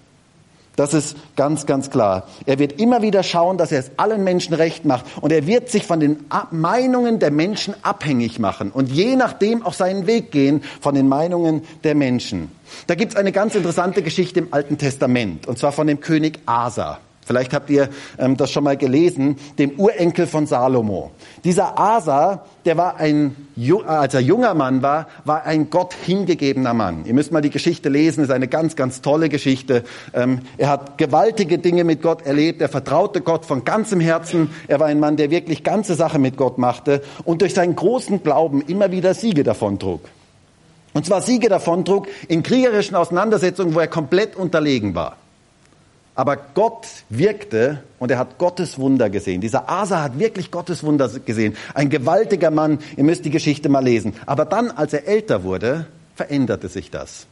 [0.76, 2.26] Das ist ganz, ganz klar.
[2.46, 5.04] Er wird immer wieder schauen, dass er es allen Menschen recht macht.
[5.20, 9.74] Und er wird sich von den Meinungen der Menschen abhängig machen und je nachdem auch
[9.74, 12.50] seinen Weg gehen von den Meinungen der Menschen.
[12.86, 16.40] Da gibt es eine ganz interessante Geschichte im Alten Testament, und zwar von dem König
[16.46, 16.98] Asa.
[17.24, 21.10] Vielleicht habt ihr ähm, das schon mal gelesen, dem Urenkel von Salomo.
[21.44, 23.34] Dieser Asa, der war ein,
[23.86, 27.04] als er junger Mann war, war ein Gott hingegebener Mann.
[27.06, 29.84] Ihr müsst mal die Geschichte lesen, ist eine ganz, ganz tolle Geschichte.
[30.12, 34.50] Ähm, er hat gewaltige Dinge mit Gott erlebt, er vertraute Gott von ganzem Herzen.
[34.68, 38.22] Er war ein Mann, der wirklich ganze Sache mit Gott machte und durch seinen großen
[38.22, 40.00] Glauben immer wieder Siege davontrug.
[40.92, 45.16] Und zwar Siege davontrug in kriegerischen Auseinandersetzungen, wo er komplett unterlegen war.
[46.14, 49.40] Aber Gott wirkte und er hat Gottes Wunder gesehen.
[49.40, 51.56] Dieser Asa hat wirklich Gottes Wunder gesehen.
[51.74, 52.78] Ein gewaltiger Mann.
[52.96, 54.14] Ihr müsst die Geschichte mal lesen.
[54.26, 57.26] Aber dann, als er älter wurde, veränderte sich das.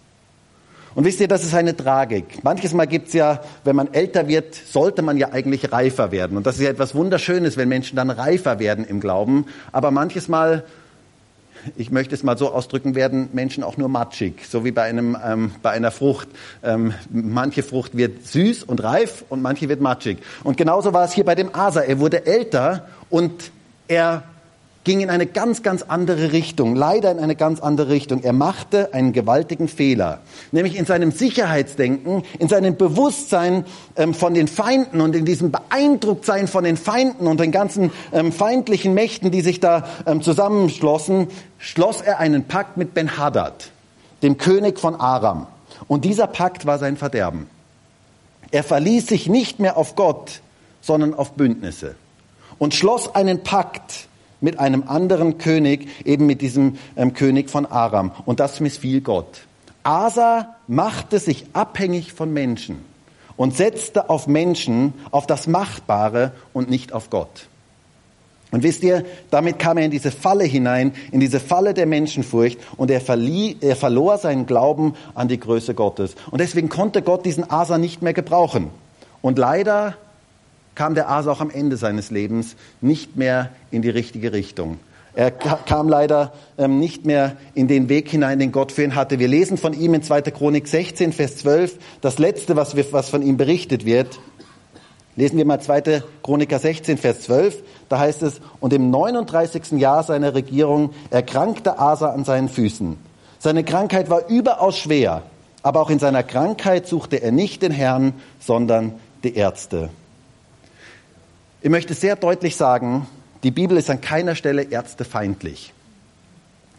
[0.94, 2.42] Und wisst ihr, das ist eine Tragik.
[2.44, 6.36] Manches Mal gibt's ja, wenn man älter wird, sollte man ja eigentlich reifer werden.
[6.36, 9.46] Und das ist ja etwas Wunderschönes, wenn Menschen dann reifer werden im Glauben.
[9.70, 10.64] Aber manches Mal
[11.77, 15.16] ich möchte es mal so ausdrücken, werden Menschen auch nur matschig, so wie bei, einem,
[15.25, 16.29] ähm, bei einer Frucht.
[16.62, 20.18] Ähm, manche Frucht wird süß und reif und manche wird matschig.
[20.44, 21.81] Und genauso war es hier bei dem Asa.
[21.81, 23.51] Er wurde älter und
[23.88, 24.25] er
[24.84, 28.22] ging in eine ganz, ganz andere Richtung, leider in eine ganz andere Richtung.
[28.22, 33.64] Er machte einen gewaltigen Fehler, nämlich in seinem Sicherheitsdenken, in seinem Bewusstsein
[33.96, 38.32] ähm, von den Feinden und in diesem Beeindrucktsein von den Feinden und den ganzen ähm,
[38.32, 43.70] feindlichen Mächten, die sich da ähm, zusammenschlossen, schloss er einen Pakt mit Ben-Hadad,
[44.22, 45.46] dem König von Aram.
[45.86, 47.48] Und dieser Pakt war sein Verderben.
[48.50, 50.40] Er verließ sich nicht mehr auf Gott,
[50.80, 51.94] sondern auf Bündnisse
[52.58, 54.08] und schloss einen Pakt
[54.42, 58.12] mit einem anderen König, eben mit diesem ähm, König von Aram.
[58.26, 59.42] Und das missfiel Gott.
[59.83, 62.85] Asa machte sich abhängig von Menschen
[63.37, 67.48] und setzte auf Menschen, auf das Machbare und nicht auf Gott.
[68.52, 72.59] Und wisst ihr, damit kam er in diese Falle hinein, in diese Falle der Menschenfurcht
[72.76, 76.14] und er, verlieh, er verlor seinen Glauben an die Größe Gottes.
[76.31, 78.68] Und deswegen konnte Gott diesen Asa nicht mehr gebrauchen.
[79.22, 79.96] Und leider
[80.74, 84.78] kam der Asa auch am Ende seines Lebens nicht mehr in die richtige Richtung.
[85.14, 89.18] Er kam leider ähm, nicht mehr in den Weg hinein, den Gott für ihn hatte.
[89.18, 90.22] Wir lesen von ihm in 2.
[90.22, 94.18] Chronik 16, Vers 12, das letzte, was, wir, was von ihm berichtet wird.
[95.14, 96.02] Lesen wir mal 2.
[96.22, 97.62] Chroniker 16, Vers 12.
[97.90, 99.72] Da heißt es, und im 39.
[99.72, 102.96] Jahr seiner Regierung erkrankte Asa an seinen Füßen.
[103.38, 105.24] Seine Krankheit war überaus schwer,
[105.62, 109.90] aber auch in seiner Krankheit suchte er nicht den Herrn, sondern die Ärzte.
[111.62, 113.07] Ich möchte sehr deutlich sagen,
[113.44, 115.72] die Bibel ist an keiner Stelle ärztefeindlich.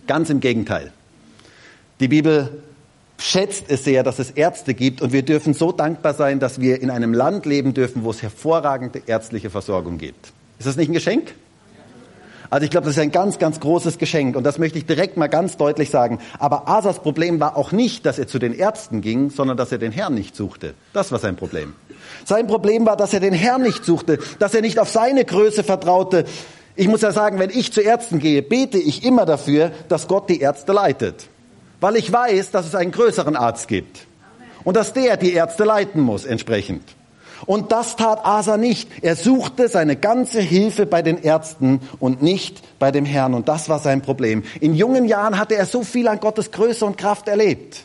[0.08, 0.92] Ganz im Gegenteil.
[2.02, 2.62] Die Bibel
[3.18, 6.82] schätzt es sehr, dass es Ärzte gibt und wir dürfen so dankbar sein, dass wir
[6.82, 10.34] in einem Land leben dürfen, wo es hervorragende ärztliche Versorgung gibt.
[10.60, 11.34] Ist das nicht ein Geschenk?
[12.54, 15.18] Also ich glaube, das ist ein ganz, ganz großes Geschenk und das möchte ich direkt
[15.18, 16.20] mal ganz deutlich sagen.
[16.38, 19.80] Aber Asas Problem war auch nicht, dass er zu den Ärzten ging, sondern dass er
[19.80, 20.76] den Herrn nicht suchte.
[20.94, 21.74] Das war sein Problem.
[22.26, 25.64] Sein Problem war, dass er den Herrn nicht suchte, dass er nicht auf seine Größe
[25.64, 26.26] vertraute.
[26.76, 30.30] Ich muss ja sagen, wenn ich zu Ärzten gehe, bete ich immer dafür, dass Gott
[30.30, 31.26] die Ärzte leitet.
[31.82, 34.06] Weil ich weiß, dass es einen größeren Arzt gibt.
[34.64, 36.84] Und dass der die Ärzte leiten muss entsprechend.
[37.46, 38.90] Und das tat Asa nicht.
[39.02, 43.34] Er suchte seine ganze Hilfe bei den Ärzten und nicht bei dem Herrn.
[43.34, 44.44] Und das war sein Problem.
[44.60, 47.84] In jungen Jahren hatte er so viel an Gottes Größe und Kraft erlebt.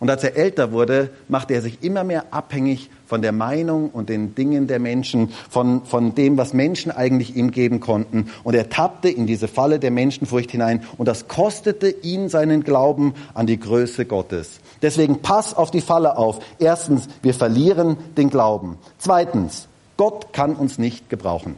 [0.00, 4.08] Und als er älter wurde, machte er sich immer mehr abhängig von der Meinung und
[4.08, 8.28] den Dingen der Menschen, von, von dem, was Menschen eigentlich ihm geben konnten.
[8.42, 10.82] Und er tappte in diese Falle der Menschenfurcht hinein.
[10.98, 14.58] Und das kostete ihn seinen Glauben an die Größe Gottes.
[14.82, 16.40] Deswegen pass auf die Falle auf.
[16.58, 18.78] Erstens, wir verlieren den Glauben.
[18.98, 21.54] Zweitens, Gott kann uns nicht gebrauchen.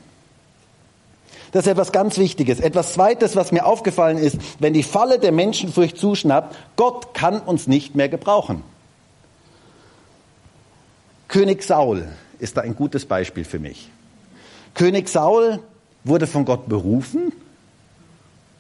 [1.52, 2.60] Das ist etwas ganz Wichtiges.
[2.60, 7.66] Etwas Zweites, was mir aufgefallen ist, wenn die Falle der Menschenfurcht zuschnappt, Gott kann uns
[7.66, 8.62] nicht mehr gebrauchen.
[11.28, 12.06] König Saul
[12.38, 13.90] ist da ein gutes Beispiel für mich.
[14.74, 15.60] König Saul
[16.04, 17.32] wurde von Gott berufen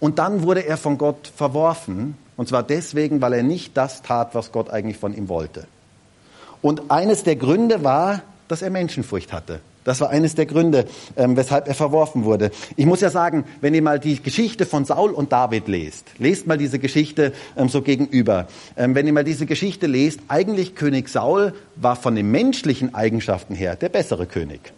[0.00, 2.16] und dann wurde er von Gott verworfen.
[2.36, 5.66] Und zwar deswegen, weil er nicht das tat, was Gott eigentlich von ihm wollte.
[6.60, 9.60] Und eines der Gründe war, dass er Menschenfurcht hatte.
[9.86, 10.84] Das war eines der Gründe,
[11.16, 12.50] ähm, weshalb er verworfen wurde.
[12.74, 16.48] Ich muss ja sagen, wenn ihr mal die Geschichte von Saul und David lest, lest
[16.48, 18.48] mal diese Geschichte ähm, so gegenüber.
[18.76, 23.54] Ähm, wenn ihr mal diese Geschichte lest, eigentlich König Saul war von den menschlichen Eigenschaften
[23.54, 24.72] her der bessere König.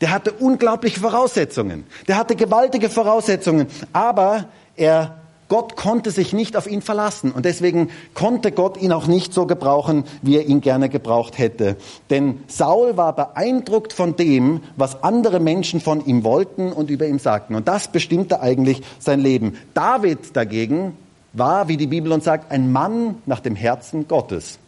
[0.00, 1.84] Der hatte unglaubliche Voraussetzungen.
[2.08, 3.66] Der hatte gewaltige Voraussetzungen.
[3.92, 9.06] Aber er Gott konnte sich nicht auf ihn verlassen und deswegen konnte Gott ihn auch
[9.06, 11.76] nicht so gebrauchen, wie er ihn gerne gebraucht hätte.
[12.10, 17.18] Denn Saul war beeindruckt von dem, was andere Menschen von ihm wollten und über ihm
[17.18, 17.54] sagten.
[17.54, 19.56] Und das bestimmte eigentlich sein Leben.
[19.74, 20.96] David dagegen
[21.34, 24.58] war, wie die Bibel uns sagt, ein Mann nach dem Herzen Gottes.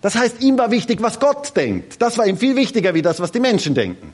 [0.00, 2.00] Das heißt, ihm war wichtig, was Gott denkt.
[2.00, 4.12] Das war ihm viel wichtiger, wie das, was die Menschen denken.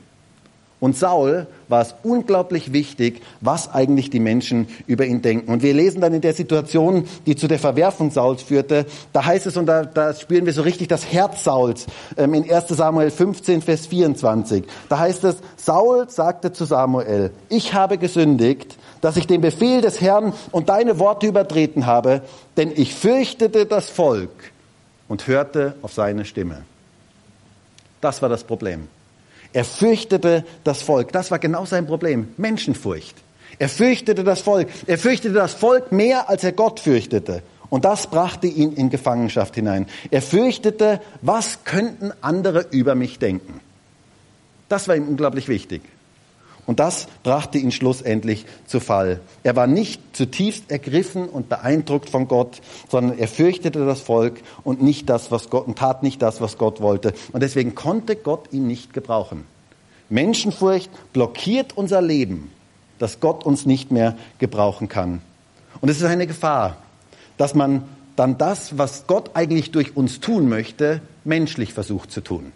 [0.83, 5.49] Und Saul war es unglaublich wichtig, was eigentlich die Menschen über ihn denken.
[5.49, 9.45] Und wir lesen dann in der Situation, die zu der Verwerfung Sauls führte, da heißt
[9.45, 11.85] es, und da, da spüren wir so richtig das Herz Sauls,
[12.17, 14.65] ähm, in 1 Samuel 15, Vers 24.
[14.89, 20.01] Da heißt es, Saul sagte zu Samuel, ich habe gesündigt, dass ich den Befehl des
[20.01, 22.23] Herrn und deine Worte übertreten habe,
[22.57, 24.51] denn ich fürchtete das Volk
[25.07, 26.63] und hörte auf seine Stimme.
[28.01, 28.89] Das war das Problem.
[29.53, 31.11] Er fürchtete das Volk.
[31.11, 32.33] Das war genau sein Problem.
[32.37, 33.15] Menschenfurcht.
[33.59, 34.67] Er fürchtete das Volk.
[34.87, 37.43] Er fürchtete das Volk mehr, als er Gott fürchtete.
[37.69, 39.87] Und das brachte ihn in Gefangenschaft hinein.
[40.11, 43.61] Er fürchtete, was könnten andere über mich denken.
[44.69, 45.81] Das war ihm unglaublich wichtig.
[46.65, 49.19] Und das brachte ihn schlussendlich zu Fall.
[49.43, 54.81] Er war nicht zutiefst ergriffen und beeindruckt von Gott, sondern er fürchtete das Volk und
[54.81, 57.13] nicht das, was Gott, und tat nicht das, was Gott wollte.
[57.33, 59.43] Und deswegen konnte Gott ihn nicht gebrauchen.
[60.09, 62.49] Menschenfurcht blockiert unser Leben,
[62.97, 65.21] dass Gott uns nicht mehr gebrauchen kann.
[65.81, 66.77] Und es ist eine Gefahr,
[67.37, 67.83] dass man
[68.15, 72.53] dann das, was Gott eigentlich durch uns tun möchte, menschlich versucht zu tun.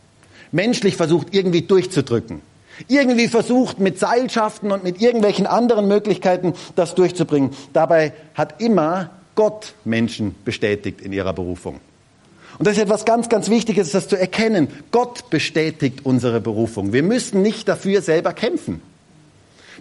[0.53, 2.41] Menschlich versucht irgendwie durchzudrücken
[2.87, 7.51] irgendwie versucht mit Seilschaften und mit irgendwelchen anderen Möglichkeiten das durchzubringen.
[7.73, 11.79] Dabei hat immer Gott Menschen bestätigt in ihrer Berufung.
[12.57, 14.67] Und das ist etwas ganz, ganz Wichtiges, das zu erkennen.
[14.91, 16.91] Gott bestätigt unsere Berufung.
[16.91, 18.81] Wir müssen nicht dafür selber kämpfen.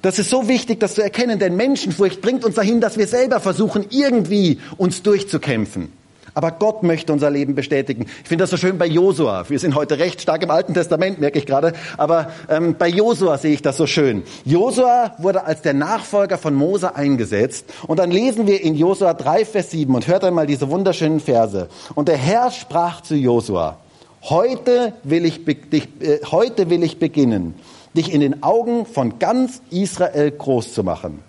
[0.03, 3.41] Das ist so wichtig, das zu erkennen, denn Menschenfurcht bringt uns dahin, dass wir selber
[3.41, 5.91] versuchen, irgendwie uns durchzukämpfen.
[6.37, 8.05] Aber Gott möchte unser Leben bestätigen.
[8.23, 9.49] Ich finde das so schön bei Josua.
[9.49, 11.73] Wir sind heute recht stark im Alten Testament, merke ich gerade.
[11.97, 14.23] Aber ähm, bei Josua sehe ich das so schön.
[14.45, 17.65] Josua wurde als der Nachfolger von Mose eingesetzt.
[17.87, 21.71] Und dann lesen wir in Josua 3, Vers 7 und hört einmal diese wunderschönen Verse.
[21.95, 23.79] Und der Herr sprach zu Josua,
[24.21, 27.55] heute will ich, dich, äh, heute will ich beginnen,
[27.95, 31.21] dich in den Augen von ganz Israel groß zu machen,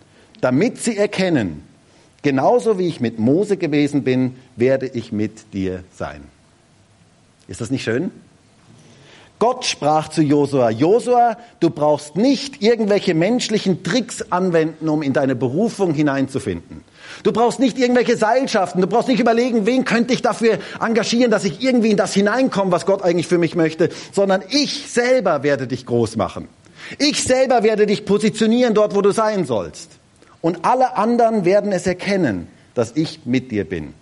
[0.42, 1.64] damit sie erkennen,
[2.28, 6.26] Genauso wie ich mit Mose gewesen bin, werde ich mit dir sein.
[7.48, 8.12] Ist das nicht schön?
[9.40, 15.38] Gott sprach zu Josua, Josua, du brauchst nicht irgendwelche menschlichen Tricks anwenden, um in deine
[15.38, 16.84] Berufung hineinzufinden.
[17.24, 21.46] Du brauchst nicht irgendwelche Seilschaften, du brauchst nicht überlegen, wen könnte ich dafür engagieren, dass
[21.46, 25.66] ich irgendwie in das hineinkomme, was Gott eigentlich für mich möchte, sondern ich selber werde
[25.66, 26.50] dich groß machen.
[27.00, 29.97] Ich selber werde dich positionieren dort, wo du sein sollst
[30.42, 33.94] und alle anderen werden es erkennen, dass ich mit dir bin.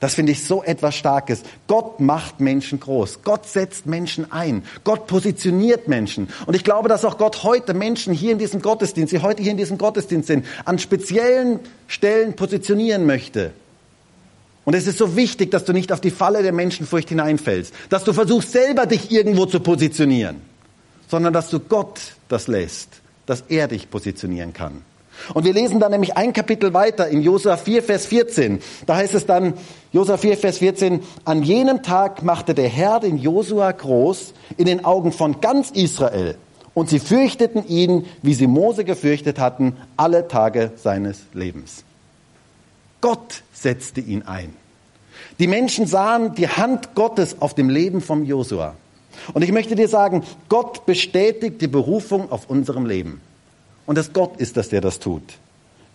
[0.00, 1.42] Das finde ich so etwas Starkes.
[1.68, 3.20] Gott macht Menschen groß.
[3.22, 4.64] Gott setzt Menschen ein.
[4.84, 6.28] Gott positioniert Menschen.
[6.46, 9.52] Und ich glaube, dass auch Gott heute Menschen hier in diesem Gottesdienst, die heute hier
[9.52, 13.52] in diesem Gottesdienst sind, an speziellen Stellen positionieren möchte.
[14.64, 17.72] Und es ist so wichtig, dass du nicht auf die Falle der Menschenfurcht hineinfällst.
[17.88, 20.40] Dass du versuchst, selber dich irgendwo zu positionieren.
[21.08, 22.88] Sondern dass du Gott das lässt,
[23.26, 24.82] dass er dich positionieren kann.
[25.34, 28.60] Und wir lesen dann nämlich ein Kapitel weiter in Josua 4, Vers 14.
[28.86, 29.54] Da heißt es dann,
[29.92, 34.84] Josua 4, Vers 14, an jenem Tag machte der Herr den Josua groß in den
[34.84, 36.36] Augen von ganz Israel.
[36.74, 41.84] Und sie fürchteten ihn, wie sie Mose gefürchtet hatten, alle Tage seines Lebens.
[43.00, 44.56] Gott setzte ihn ein.
[45.38, 48.74] Die Menschen sahen die Hand Gottes auf dem Leben von Josua.
[49.34, 53.20] Und ich möchte dir sagen, Gott bestätigt die Berufung auf unserem Leben.
[53.86, 55.22] Und es Gott ist das, der das tut.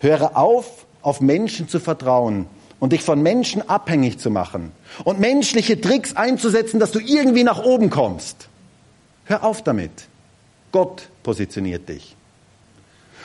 [0.00, 2.46] Höre auf, auf Menschen zu vertrauen
[2.80, 4.72] und dich von Menschen abhängig zu machen
[5.04, 8.48] und menschliche Tricks einzusetzen, dass du irgendwie nach oben kommst.
[9.24, 9.90] Hör auf damit.
[10.72, 12.14] Gott positioniert dich.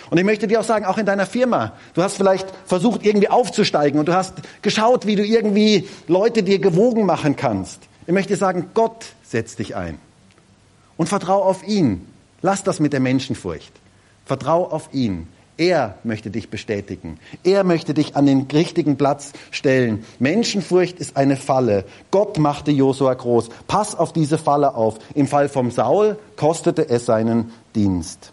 [0.10, 3.30] Und ich möchte dir auch sagen, auch in deiner Firma, du hast vielleicht versucht, irgendwie
[3.30, 7.80] aufzusteigen und du hast geschaut, wie du irgendwie Leute dir gewogen machen kannst.
[8.06, 9.98] Ich möchte sagen, Gott setzt dich ein.
[10.98, 12.08] Und vertrau auf ihn.
[12.42, 13.72] Lass das mit der Menschenfurcht.
[14.26, 15.28] Vertrau auf ihn.
[15.56, 17.20] Er möchte dich bestätigen.
[17.44, 20.04] Er möchte dich an den richtigen Platz stellen.
[20.18, 21.86] Menschenfurcht ist eine Falle.
[22.10, 23.50] Gott machte Josua groß.
[23.68, 24.98] Pass auf diese Falle auf.
[25.14, 28.32] Im Fall vom Saul kostete es seinen Dienst.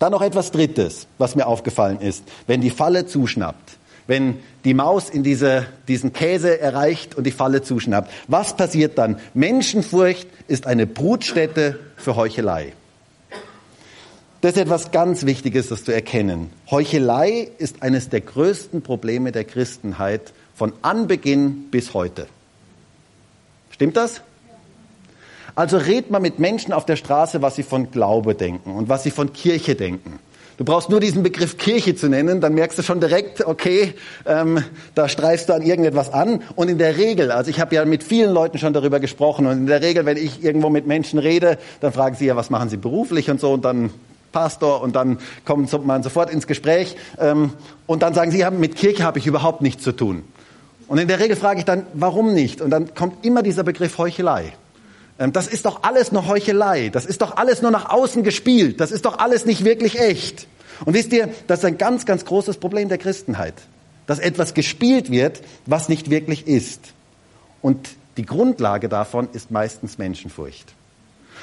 [0.00, 2.24] Dann noch etwas Drittes, was mir aufgefallen ist.
[2.48, 7.62] Wenn die Falle zuschnappt, wenn die Maus in diese, diesen Käse erreicht und die Falle
[7.62, 9.18] zuschnappt, was passiert dann?
[9.34, 12.72] Menschenfurcht ist eine Brutstätte für Heuchelei.
[14.44, 16.50] Das ist etwas ganz Wichtiges, das zu erkennen.
[16.70, 22.26] Heuchelei ist eines der größten Probleme der Christenheit von Anbeginn bis heute.
[23.70, 24.20] Stimmt das?
[25.54, 29.02] Also red mal mit Menschen auf der Straße, was sie von Glaube denken und was
[29.02, 30.18] sie von Kirche denken.
[30.58, 33.94] Du brauchst nur diesen Begriff Kirche zu nennen, dann merkst du schon direkt, okay,
[34.26, 34.62] ähm,
[34.94, 36.42] da streifst du an irgendetwas an.
[36.54, 39.56] Und in der Regel, also ich habe ja mit vielen Leuten schon darüber gesprochen, und
[39.56, 42.68] in der Regel, wenn ich irgendwo mit Menschen rede, dann fragen sie ja, was machen
[42.68, 43.88] sie beruflich und so, und dann
[44.34, 47.52] Pastor, und dann kommt man sofort ins Gespräch, ähm,
[47.86, 50.24] und dann sagen sie, ja, mit Kirche habe ich überhaupt nichts zu tun.
[50.88, 52.60] Und in der Regel frage ich dann, warum nicht?
[52.60, 54.52] Und dann kommt immer dieser Begriff Heuchelei.
[55.18, 56.90] Ähm, das ist doch alles nur Heuchelei.
[56.90, 58.80] Das ist doch alles nur nach außen gespielt.
[58.80, 60.46] Das ist doch alles nicht wirklich echt.
[60.84, 63.54] Und wisst ihr, das ist ein ganz, ganz großes Problem der Christenheit.
[64.06, 66.80] Dass etwas gespielt wird, was nicht wirklich ist.
[67.62, 70.74] Und die Grundlage davon ist meistens Menschenfurcht.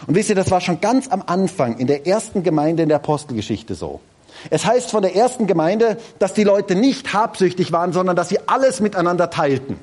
[0.07, 2.97] Und wisst ihr, das war schon ganz am Anfang in der ersten Gemeinde in der
[2.97, 3.99] Apostelgeschichte so.
[4.49, 8.39] Es heißt von der ersten Gemeinde, dass die Leute nicht habsüchtig waren, sondern dass sie
[8.47, 9.77] alles miteinander teilten.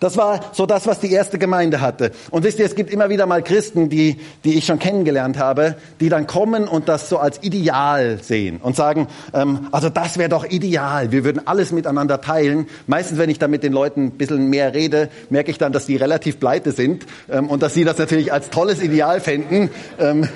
[0.00, 2.12] Das war so das, was die erste Gemeinde hatte.
[2.30, 5.76] Und wisst ihr, es gibt immer wieder mal Christen, die, die ich schon kennengelernt habe,
[6.00, 10.28] die dann kommen und das so als Ideal sehen und sagen, ähm, also das wäre
[10.28, 12.66] doch ideal, wir würden alles miteinander teilen.
[12.86, 15.86] Meistens, wenn ich dann mit den Leuten ein bisschen mehr rede, merke ich dann, dass
[15.86, 20.28] die relativ pleite sind ähm, und dass sie das natürlich als tolles Ideal fänden, ähm,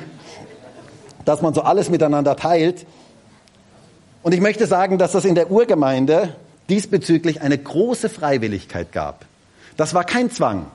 [1.25, 2.87] dass man so alles miteinander teilt.
[4.23, 6.35] Und ich möchte sagen, dass das in der Urgemeinde
[6.69, 9.25] diesbezüglich eine große Freiwilligkeit gab.
[9.79, 10.67] Das war kein Zwang.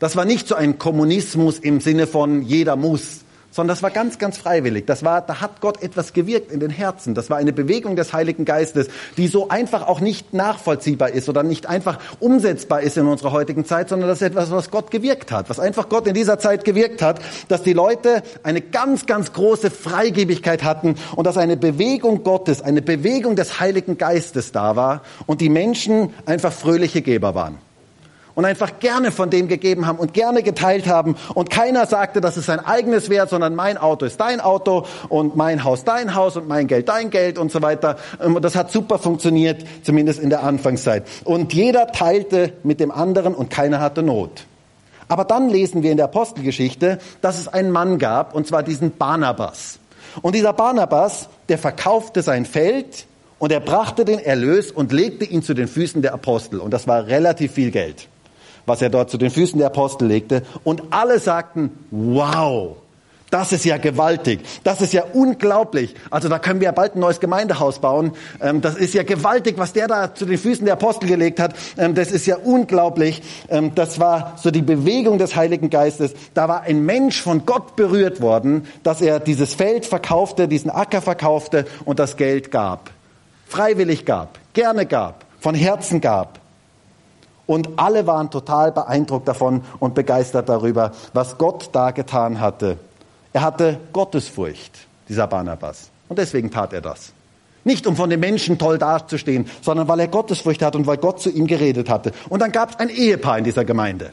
[0.00, 3.20] Das war nicht so ein Kommunismus im Sinne von jeder muss,
[3.52, 4.86] sondern das war ganz, ganz freiwillig.
[4.86, 7.14] Das war, da hat Gott etwas gewirkt in den Herzen.
[7.14, 11.44] Das war eine Bewegung des Heiligen Geistes, die so einfach auch nicht nachvollziehbar ist oder
[11.44, 15.30] nicht einfach umsetzbar ist in unserer heutigen Zeit, sondern das ist etwas, was Gott gewirkt
[15.30, 19.32] hat, was einfach Gott in dieser Zeit gewirkt hat, dass die Leute eine ganz, ganz
[19.32, 25.02] große Freigebigkeit hatten und dass eine Bewegung Gottes, eine Bewegung des Heiligen Geistes da war
[25.26, 27.58] und die Menschen einfach fröhliche Geber waren
[28.34, 31.16] und einfach gerne von dem gegeben haben und gerne geteilt haben.
[31.34, 35.36] Und keiner sagte, dass es sein eigenes wäre, sondern mein Auto ist dein Auto und
[35.36, 37.96] mein Haus dein Haus und mein Geld dein Geld und so weiter.
[38.18, 41.04] Und das hat super funktioniert, zumindest in der Anfangszeit.
[41.24, 44.46] Und jeder teilte mit dem anderen und keiner hatte Not.
[45.06, 48.96] Aber dann lesen wir in der Apostelgeschichte, dass es einen Mann gab, und zwar diesen
[48.96, 49.78] Barnabas.
[50.22, 53.06] Und dieser Barnabas, der verkaufte sein Feld
[53.38, 56.58] und er brachte den Erlös und legte ihn zu den Füßen der Apostel.
[56.58, 58.08] Und das war relativ viel Geld
[58.66, 60.42] was er dort zu den Füßen der Apostel legte.
[60.64, 62.76] Und alle sagten, wow,
[63.34, 64.38] das ist ja gewaltig.
[64.62, 65.96] Das ist ja unglaublich.
[66.08, 68.12] Also da können wir ja bald ein neues Gemeindehaus bauen.
[68.40, 71.52] Ähm, das ist ja gewaltig, was der da zu den Füßen der Apostel gelegt hat.
[71.76, 73.22] Ähm, das ist ja unglaublich.
[73.48, 76.14] Ähm, das war so die Bewegung des Heiligen Geistes.
[76.34, 81.02] Da war ein Mensch von Gott berührt worden, dass er dieses Feld verkaufte, diesen Acker
[81.02, 82.90] verkaufte und das Geld gab.
[83.48, 86.43] Freiwillig gab, gerne gab, von Herzen gab.
[87.46, 92.78] Und alle waren total beeindruckt davon und begeistert darüber, was Gott da getan hatte.
[93.32, 95.90] Er hatte Gottesfurcht, dieser Barnabas.
[96.08, 97.12] Und deswegen tat er das.
[97.64, 101.20] Nicht um von den Menschen toll dazustehen, sondern weil er Gottesfurcht hat und weil Gott
[101.20, 102.12] zu ihm geredet hatte.
[102.28, 104.12] Und dann gab es ein Ehepaar in dieser Gemeinde.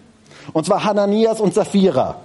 [0.54, 2.16] Und zwar Hananias und Sapphira.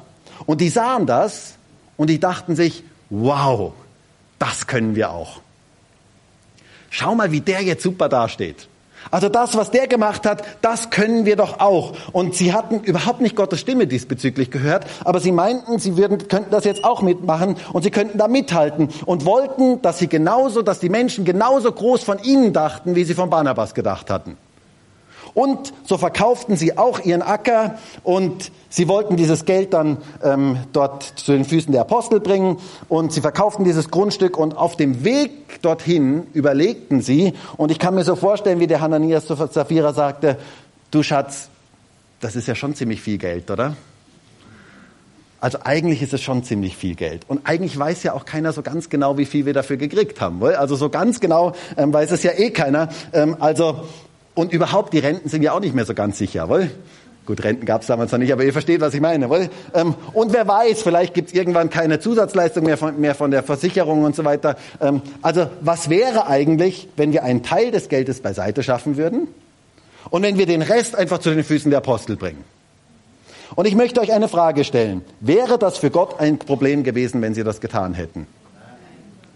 [0.47, 1.55] Und die sahen das
[1.97, 3.73] und die dachten sich, wow,
[4.39, 5.41] das können wir auch.
[6.91, 8.69] Schau mal, wie der jetzt super dasteht.
[9.11, 11.93] Also das, was der gemacht hat, das können wir doch auch.
[12.13, 16.51] Und sie hatten überhaupt nicht Gottes Stimme diesbezüglich gehört, aber sie meinten, sie würden, könnten
[16.51, 20.81] das jetzt auch mitmachen und sie könnten da mithalten und wollten, dass sie genauso, dass
[20.81, 24.37] die Menschen genauso groß von ihnen dachten, wie sie von Barnabas gedacht hatten.
[25.37, 31.03] Und so verkauften sie auch ihren Acker und sie wollten dieses Geld dann ähm, dort
[31.03, 32.57] zu den Füßen der Apostel bringen
[32.89, 37.95] und sie verkauften dieses Grundstück und auf dem Weg dorthin überlegten sie und ich kann
[37.95, 40.39] mir so vorstellen, wie der Hananias zu Sapphira sagte,
[40.91, 41.51] du Schatz,
[42.21, 43.77] das ist ja schon ziemlich viel Geld, oder?
[45.39, 47.25] Also eigentlich ist es schon ziemlich viel Geld.
[47.29, 50.43] Und eigentlich weiß ja auch keiner so ganz genau, wie viel wir dafür gekriegt haben.
[50.43, 52.89] Also so ganz genau ähm, weiß es ja eh keiner.
[53.13, 53.85] Ähm, also
[54.37, 56.49] und überhaupt, die Renten sind ja auch nicht mehr so ganz sicher.
[56.49, 56.71] Wohl?
[57.25, 59.29] Gut, Renten gab es damals noch nicht, aber ihr versteht, was ich meine.
[59.31, 59.49] Wohl?
[59.75, 63.43] Ähm, und wer weiß, vielleicht gibt es irgendwann keine Zusatzleistung mehr von, mehr von der
[63.43, 64.57] Versicherung und so weiter.
[64.81, 69.27] Ähm, also was wäre eigentlich, wenn wir einen Teil des Geldes beiseite schaffen würden
[70.11, 72.45] und wenn wir den Rest einfach zu den Füßen der Apostel bringen?
[73.55, 75.03] Und ich möchte euch eine Frage stellen.
[75.21, 78.27] Wäre das für Gott ein Problem gewesen, wenn sie das getan hätten?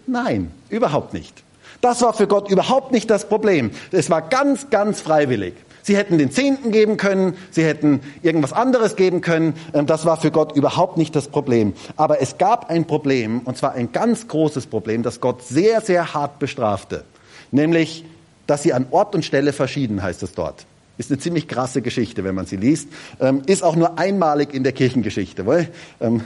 [0.07, 1.42] Nein, überhaupt nicht.
[1.81, 3.70] Das war für Gott überhaupt nicht das Problem.
[3.91, 5.55] Es war ganz, ganz freiwillig.
[5.83, 9.55] Sie hätten den Zehnten geben können, sie hätten irgendwas anderes geben können.
[9.72, 11.72] Ähm, das war für Gott überhaupt nicht das Problem.
[11.97, 16.12] Aber es gab ein Problem, und zwar ein ganz großes Problem, das Gott sehr, sehr
[16.12, 17.05] hart bestrafte.
[17.51, 18.05] Nämlich,
[18.47, 20.66] dass sie an Ort und Stelle verschieden, heißt es dort.
[20.99, 22.89] Ist eine ziemlich krasse Geschichte, wenn man sie liest.
[23.20, 25.47] Ähm, ist auch nur einmalig in der Kirchengeschichte.
[25.47, 25.70] Weil,
[26.01, 26.24] ähm,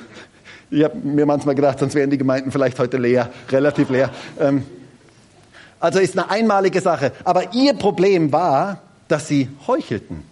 [0.71, 4.11] ich habe mir manchmal gedacht, sonst wären die Gemeinden vielleicht heute leer, relativ leer.
[5.85, 7.13] Also ist eine einmalige Sache.
[7.25, 10.23] Aber ihr Problem war, dass sie heuchelten.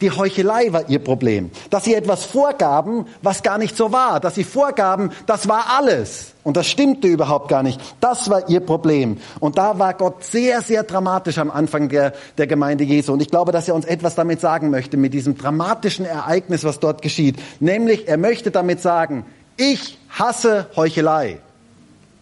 [0.00, 1.52] Die Heuchelei war ihr Problem.
[1.70, 4.18] Dass sie etwas vorgaben, was gar nicht so war.
[4.18, 6.32] Dass sie vorgaben, das war alles.
[6.42, 7.80] Und das stimmte überhaupt gar nicht.
[8.00, 9.18] Das war ihr Problem.
[9.38, 13.12] Und da war Gott sehr, sehr dramatisch am Anfang der, der Gemeinde Jesu.
[13.12, 16.80] Und ich glaube, dass er uns etwas damit sagen möchte, mit diesem dramatischen Ereignis, was
[16.80, 17.36] dort geschieht.
[17.60, 19.26] Nämlich, er möchte damit sagen,
[19.56, 21.38] ich hasse Heuchelei.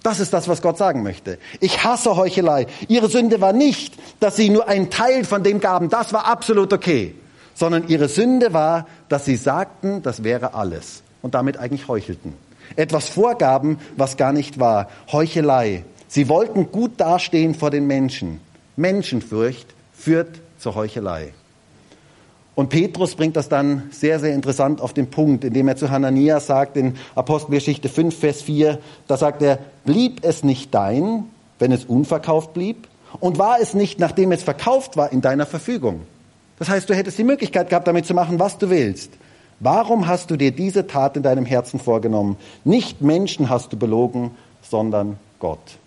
[0.03, 1.39] Das ist das, was Gott sagen möchte.
[1.61, 2.67] Ich hasse Heuchelei.
[2.89, 5.91] Ihre Sünde war nicht, dass sie nur einen Teil von dem gaben.
[5.91, 7.15] Das war absolut okay
[7.61, 12.33] sondern ihre Sünde war, dass sie sagten, das wäre alles und damit eigentlich heuchelten.
[12.75, 14.89] Etwas vorgaben, was gar nicht war.
[15.13, 15.85] Heuchelei.
[16.09, 18.41] Sie wollten gut dastehen vor den Menschen.
[18.77, 21.35] Menschenfurcht führt zur Heuchelei.
[22.55, 26.47] Und Petrus bringt das dann sehr, sehr interessant auf den Punkt, indem er zu Hananias
[26.47, 31.25] sagt in Apostelgeschichte 5, Vers 4, da sagt er, blieb es nicht dein,
[31.59, 32.89] wenn es unverkauft blieb?
[33.19, 36.03] Und war es nicht, nachdem es verkauft war, in deiner Verfügung?
[36.59, 39.13] Das heißt, du hättest die Möglichkeit gehabt, damit zu machen, was du willst.
[39.61, 42.37] Warum hast du dir diese Tat in deinem Herzen vorgenommen?
[42.65, 44.31] Nicht Menschen hast du belogen,
[44.63, 45.79] sondern Gott.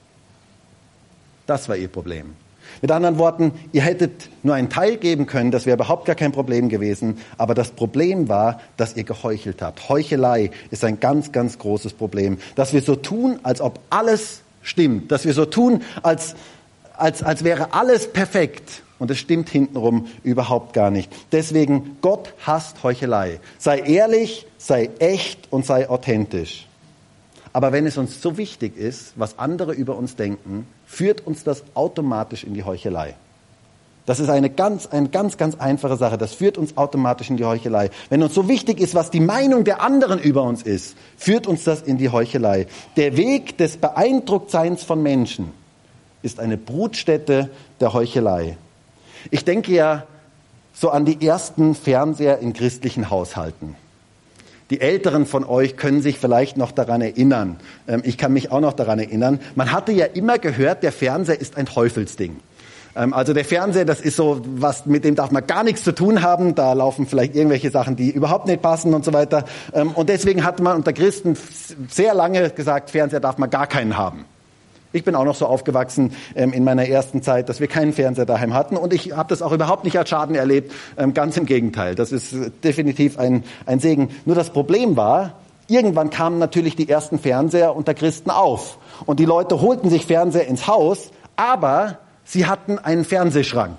[1.45, 2.36] Das war ihr Problem.
[2.82, 6.32] Mit anderen Worten, ihr hättet nur einen Teil geben können, das wäre überhaupt gar kein
[6.32, 7.17] Problem gewesen.
[7.38, 9.89] Aber das Problem war, dass ihr geheuchelt habt.
[9.89, 12.38] Heuchelei ist ein ganz, ganz großes Problem.
[12.55, 15.11] Dass wir so tun, als ob alles stimmt.
[15.11, 16.36] Dass wir so tun, als,
[16.97, 18.84] als, als wäre alles perfekt.
[18.99, 21.11] Und es stimmt hintenrum überhaupt gar nicht.
[21.32, 23.39] Deswegen, Gott hasst Heuchelei.
[23.57, 26.67] Sei ehrlich, sei echt und sei authentisch.
[27.54, 31.64] Aber wenn es uns so wichtig ist, was andere über uns denken, führt uns das
[31.76, 33.16] automatisch in die Heuchelei.
[34.06, 36.18] Das ist eine ganz, eine ganz, ganz einfache Sache.
[36.18, 37.89] Das führt uns automatisch in die Heuchelei.
[38.10, 41.64] Wenn uns so wichtig ist, was die Meinung der anderen über uns ist, führt uns
[41.64, 42.68] das in die Heuchelei.
[42.97, 45.51] Der Weg des Beeindrucktseins von Menschen
[46.22, 47.49] ist eine Brutstätte
[47.80, 48.58] der Heuchelei.
[49.32, 50.06] Ich denke ja
[50.74, 53.76] so an die ersten Fernseher in christlichen Haushalten.
[54.74, 57.57] Die Älteren von euch können sich vielleicht noch daran erinnern.
[57.88, 59.39] Ähm, ich kann mich auch noch daran erinnern.
[59.53, 62.38] Man hatte ja immer gehört, der Fernseher ist ein Teufelsding.
[62.95, 65.91] Ähm, also der Fernseher, das ist so was, mit dem darf man gar nichts zu
[65.91, 66.55] tun haben.
[66.55, 69.45] Da laufen vielleicht irgendwelche Sachen, die überhaupt nicht passen und so weiter.
[69.74, 71.38] Ähm, und deswegen hat man unter Christen
[71.88, 74.26] sehr lange gesagt, Fernseher darf man gar keinen haben.
[74.96, 78.28] Ich bin auch noch so aufgewachsen ähm, in meiner ersten Zeit, dass wir keinen Fernseher
[78.28, 78.78] daheim hatten.
[78.78, 80.72] Und ich habe das auch überhaupt nicht als Schaden erlebt.
[80.98, 81.96] Ähm, ganz im Gegenteil.
[81.96, 84.10] Das ist definitiv ein, ein Segen.
[84.26, 85.34] Nur das Problem war,
[85.68, 88.78] irgendwann kamen natürlich die ersten Fernseher unter Christen auf.
[89.08, 93.78] Und die Leute holten sich Fernseher ins Haus, aber sie hatten einen Fernsehschrank.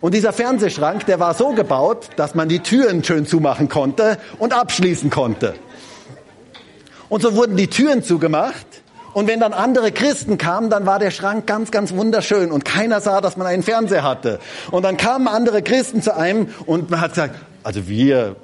[0.00, 4.52] Und dieser Fernsehschrank, der war so gebaut, dass man die Türen schön zumachen konnte und
[4.52, 5.54] abschließen konnte.
[7.08, 8.83] Und so wurden die Türen zugemacht
[9.14, 13.00] und wenn dann andere Christen kamen, dann war der Schrank ganz, ganz wunderschön und keiner
[13.00, 14.40] sah, dass man einen Fernseher hatte.
[14.70, 18.36] Und dann kamen andere Christen zu einem und man hat gesagt, also wir,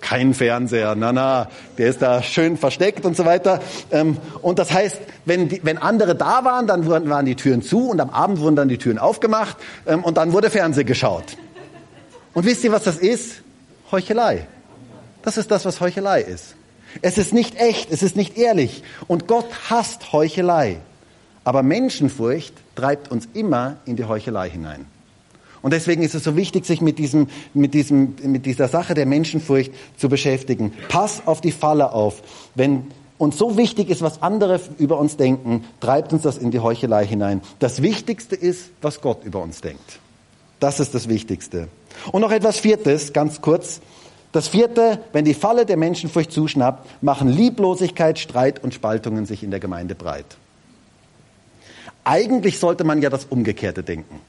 [0.00, 1.48] kein Fernseher, na na,
[1.78, 3.60] der ist da schön versteckt und so weiter.
[3.90, 7.88] Ähm, und das heißt, wenn, die, wenn andere da waren, dann waren die Türen zu
[7.88, 9.56] und am Abend wurden dann die Türen aufgemacht
[9.86, 11.36] ähm, und dann wurde Fernseh geschaut.
[12.34, 13.42] Und wisst ihr, was das ist?
[13.90, 14.46] Heuchelei.
[15.22, 16.54] Das ist das, was Heuchelei ist.
[17.02, 18.82] Es ist nicht echt, es ist nicht ehrlich.
[19.06, 20.78] Und Gott hasst Heuchelei.
[21.44, 24.86] Aber Menschenfurcht treibt uns immer in die Heuchelei hinein.
[25.62, 29.06] Und deswegen ist es so wichtig, sich mit, diesem, mit, diesem, mit dieser Sache der
[29.06, 30.72] Menschenfurcht zu beschäftigen.
[30.88, 32.22] Pass auf die Falle auf.
[32.54, 32.86] Wenn
[33.18, 37.06] uns so wichtig ist, was andere über uns denken, treibt uns das in die Heuchelei
[37.06, 37.42] hinein.
[37.58, 39.98] Das Wichtigste ist, was Gott über uns denkt.
[40.58, 41.68] Das ist das Wichtigste.
[42.12, 43.80] Und noch etwas Viertes, ganz kurz.
[44.32, 49.50] Das Vierte, wenn die Falle der Menschenfurcht zuschnappt, machen Lieblosigkeit, Streit und Spaltungen sich in
[49.50, 50.36] der Gemeinde breit.
[52.04, 54.20] Eigentlich sollte man ja das Umgekehrte denken.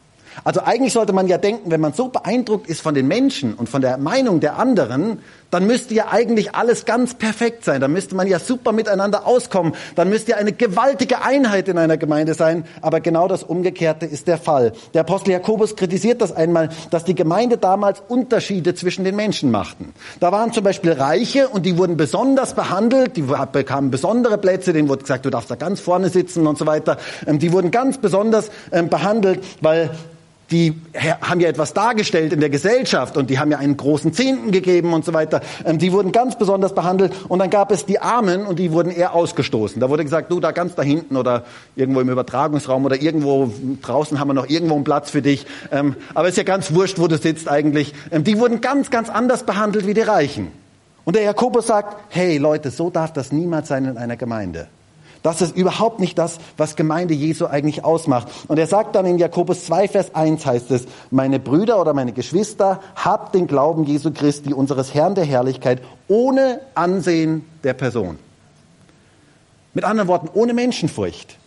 [0.43, 3.69] Also eigentlich sollte man ja denken, wenn man so beeindruckt ist von den Menschen und
[3.69, 5.19] von der Meinung der anderen,
[5.51, 7.81] dann müsste ja eigentlich alles ganz perfekt sein.
[7.81, 9.73] Dann müsste man ja super miteinander auskommen.
[9.95, 12.65] Dann müsste ja eine gewaltige Einheit in einer Gemeinde sein.
[12.81, 14.71] Aber genau das Umgekehrte ist der Fall.
[14.93, 19.93] Der Apostel Jakobus kritisiert das einmal, dass die Gemeinde damals Unterschiede zwischen den Menschen machten.
[20.19, 23.17] Da waren zum Beispiel Reiche und die wurden besonders behandelt.
[23.17, 24.73] Die bekamen besondere Plätze.
[24.73, 26.97] Denen wurde gesagt, du darfst da ganz vorne sitzen und so weiter.
[27.27, 29.91] Ähm, die wurden ganz besonders ähm, behandelt, weil
[30.51, 30.73] die
[31.21, 34.93] haben ja etwas dargestellt in der Gesellschaft und die haben ja einen großen Zehnten gegeben
[34.93, 35.41] und so weiter.
[35.65, 38.91] Ähm, die wurden ganz besonders behandelt und dann gab es die Armen und die wurden
[38.91, 39.79] eher ausgestoßen.
[39.79, 41.45] Da wurde gesagt, du da ganz da hinten oder
[41.75, 45.45] irgendwo im Übertragungsraum oder irgendwo draußen haben wir noch irgendwo einen Platz für dich.
[45.71, 47.93] Ähm, aber ist ja ganz wurscht, wo du sitzt eigentlich.
[48.11, 50.51] Ähm, die wurden ganz, ganz anders behandelt wie die Reichen.
[51.03, 54.67] Und der Jakobus sagt, hey Leute, so darf das niemals sein in einer Gemeinde.
[55.23, 58.27] Das ist überhaupt nicht das, was Gemeinde Jesu eigentlich ausmacht.
[58.47, 62.11] Und er sagt dann in Jakobus 2, Vers 1 heißt es, meine Brüder oder meine
[62.11, 68.17] Geschwister, habt den Glauben Jesu Christi, unseres Herrn der Herrlichkeit, ohne Ansehen der Person.
[69.73, 71.37] Mit anderen Worten, ohne Menschenfurcht.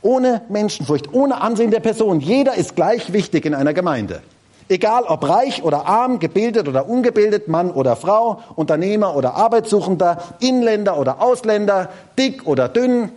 [0.00, 2.20] Ohne Menschenfurcht, ohne Ansehen der Person.
[2.20, 4.22] Jeder ist gleich wichtig in einer Gemeinde.
[4.68, 10.98] Egal ob reich oder arm, gebildet oder ungebildet, Mann oder Frau, Unternehmer oder Arbeitssuchender, Inländer
[10.98, 11.88] oder Ausländer,
[12.18, 13.10] dick oder dünn,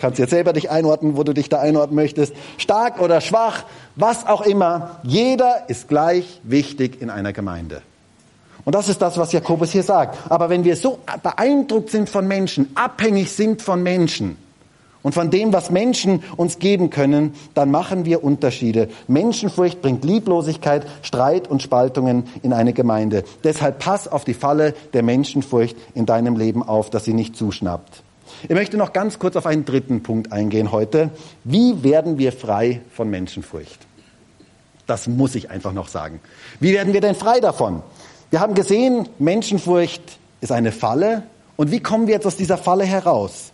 [0.00, 3.64] kannst jetzt selber dich einordnen, wo du dich da einordnen möchtest, stark oder schwach,
[3.96, 7.82] was auch immer, jeder ist gleich wichtig in einer Gemeinde.
[8.64, 10.30] Und das ist das, was Jakobus hier sagt.
[10.30, 14.36] Aber wenn wir so beeindruckt sind von Menschen, abhängig sind von Menschen,
[15.02, 18.88] und von dem, was Menschen uns geben können, dann machen wir Unterschiede.
[19.08, 23.24] Menschenfurcht bringt Lieblosigkeit, Streit und Spaltungen in eine Gemeinde.
[23.44, 28.02] Deshalb pass auf die Falle der Menschenfurcht in deinem Leben auf, dass sie nicht zuschnappt.
[28.44, 31.10] Ich möchte noch ganz kurz auf einen dritten Punkt eingehen heute.
[31.44, 33.78] Wie werden wir frei von Menschenfurcht?
[34.86, 36.20] Das muss ich einfach noch sagen.
[36.58, 37.82] Wie werden wir denn frei davon?
[38.30, 40.02] Wir haben gesehen, Menschenfurcht
[40.40, 41.24] ist eine Falle.
[41.56, 43.52] Und wie kommen wir jetzt aus dieser Falle heraus?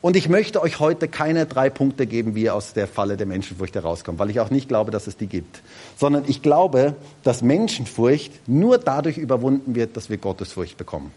[0.00, 3.26] Und ich möchte euch heute keine drei Punkte geben, wie ihr aus der Falle der
[3.26, 5.60] Menschenfurcht herauskommt, weil ich auch nicht glaube, dass es die gibt.
[5.96, 6.94] Sondern ich glaube,
[7.24, 11.12] dass Menschenfurcht nur dadurch überwunden wird, dass wir Gottesfurcht bekommen.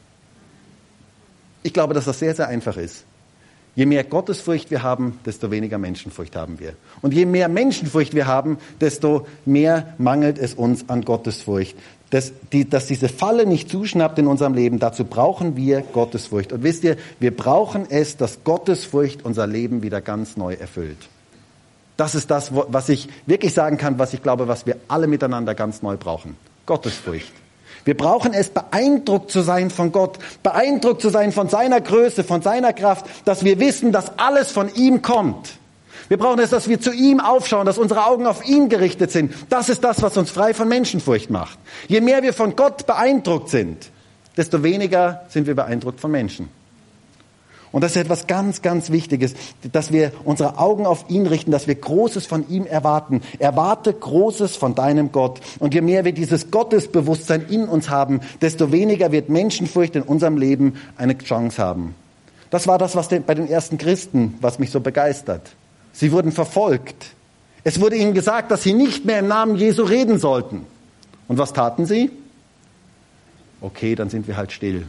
[1.62, 3.06] Ich glaube, dass das sehr, sehr einfach ist.
[3.76, 6.74] Je mehr Gottesfurcht wir haben, desto weniger Menschenfurcht haben wir.
[7.02, 11.76] Und je mehr Menschenfurcht wir haben, desto mehr mangelt es uns an Gottesfurcht
[12.12, 16.52] dass, die, dass diese Falle nicht zuschnappt in unserem Leben, dazu brauchen wir Gottesfurcht.
[16.52, 20.98] Und wisst ihr, wir brauchen es, dass Gottesfurcht unser Leben wieder ganz neu erfüllt.
[21.96, 25.56] Das ist das, was ich wirklich sagen kann, was ich glaube, was wir alle miteinander
[25.56, 26.36] ganz neu brauchen.
[26.66, 27.32] Gottesfurcht.
[27.86, 32.42] Wir brauchen es, beeindruckt zu sein von Gott, beeindruckt zu sein von seiner Größe, von
[32.42, 35.54] seiner Kraft, dass wir wissen, dass alles von ihm kommt.
[36.08, 39.34] Wir brauchen es, dass wir zu ihm aufschauen, dass unsere Augen auf ihn gerichtet sind.
[39.50, 41.58] Das ist das, was uns frei von Menschenfurcht macht.
[41.88, 43.90] Je mehr wir von Gott beeindruckt sind,
[44.36, 46.50] desto weniger sind wir beeindruckt von Menschen.
[47.72, 49.34] Und das ist etwas ganz, ganz Wichtiges,
[49.72, 53.22] dass wir unsere Augen auf ihn richten, dass wir Großes von ihm erwarten.
[53.40, 55.40] Erwarte Großes von deinem Gott.
[55.60, 60.38] Und je mehr wir dieses Gottesbewusstsein in uns haben, desto weniger wird Menschenfurcht in unserem
[60.38, 61.96] Leben eine Chance haben.
[62.50, 65.52] Das war das, was bei den ersten Christen, was mich so begeistert.
[65.94, 67.08] Sie wurden verfolgt.
[67.64, 70.66] Es wurde ihnen gesagt, dass sie nicht mehr im Namen Jesu reden sollten.
[71.30, 72.12] Und was taten sie?
[73.62, 74.88] Okay, dann sind wir halt still.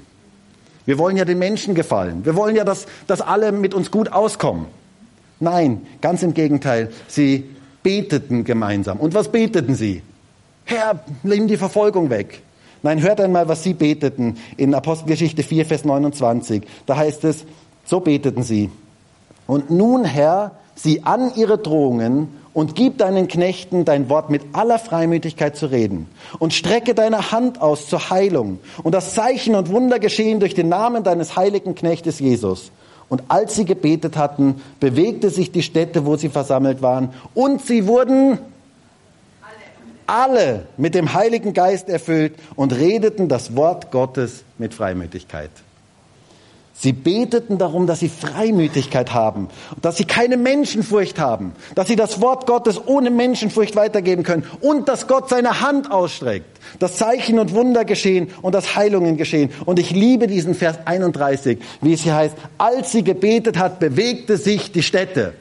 [0.87, 2.25] Wir wollen ja den Menschen gefallen.
[2.25, 4.67] Wir wollen ja, dass, dass alle mit uns gut auskommen.
[5.41, 6.91] Nein, ganz im Gegenteil.
[7.09, 7.45] Sie
[7.83, 8.99] beteten gemeinsam.
[8.99, 10.03] Und was beteten sie?
[10.65, 12.43] Herr, nimm die Verfolgung weg.
[12.83, 16.63] Nein, hört einmal, was sie beteten in Apostelgeschichte 4, Vers 29.
[16.87, 17.45] Da heißt es,
[17.85, 18.71] so beteten sie.
[19.47, 24.79] Und nun, Herr, sieh an ihre Drohungen und gib deinen Knechten dein Wort mit aller
[24.79, 26.07] Freimütigkeit zu reden
[26.39, 30.69] und strecke deine Hand aus zur Heilung und das Zeichen und Wunder geschehen durch den
[30.69, 32.71] Namen deines heiligen Knechtes Jesus.
[33.09, 37.87] Und als sie gebetet hatten, bewegte sich die Stätte, wo sie versammelt waren, und sie
[37.87, 38.39] wurden
[40.07, 45.51] alle mit dem Heiligen Geist erfüllt und redeten das Wort Gottes mit Freimütigkeit.
[46.75, 49.49] Sie beteten darum, dass sie Freimütigkeit haben,
[49.83, 54.89] dass sie keine Menschenfurcht haben, dass sie das Wort Gottes ohne Menschenfurcht weitergeben können und
[54.89, 59.51] dass Gott seine Hand ausstreckt, dass Zeichen und Wunder geschehen und dass Heilungen geschehen.
[59.67, 64.39] Und ich liebe diesen Vers 31, wie es hier heißt, als sie gebetet hat, bewegte
[64.39, 65.35] sich die Städte.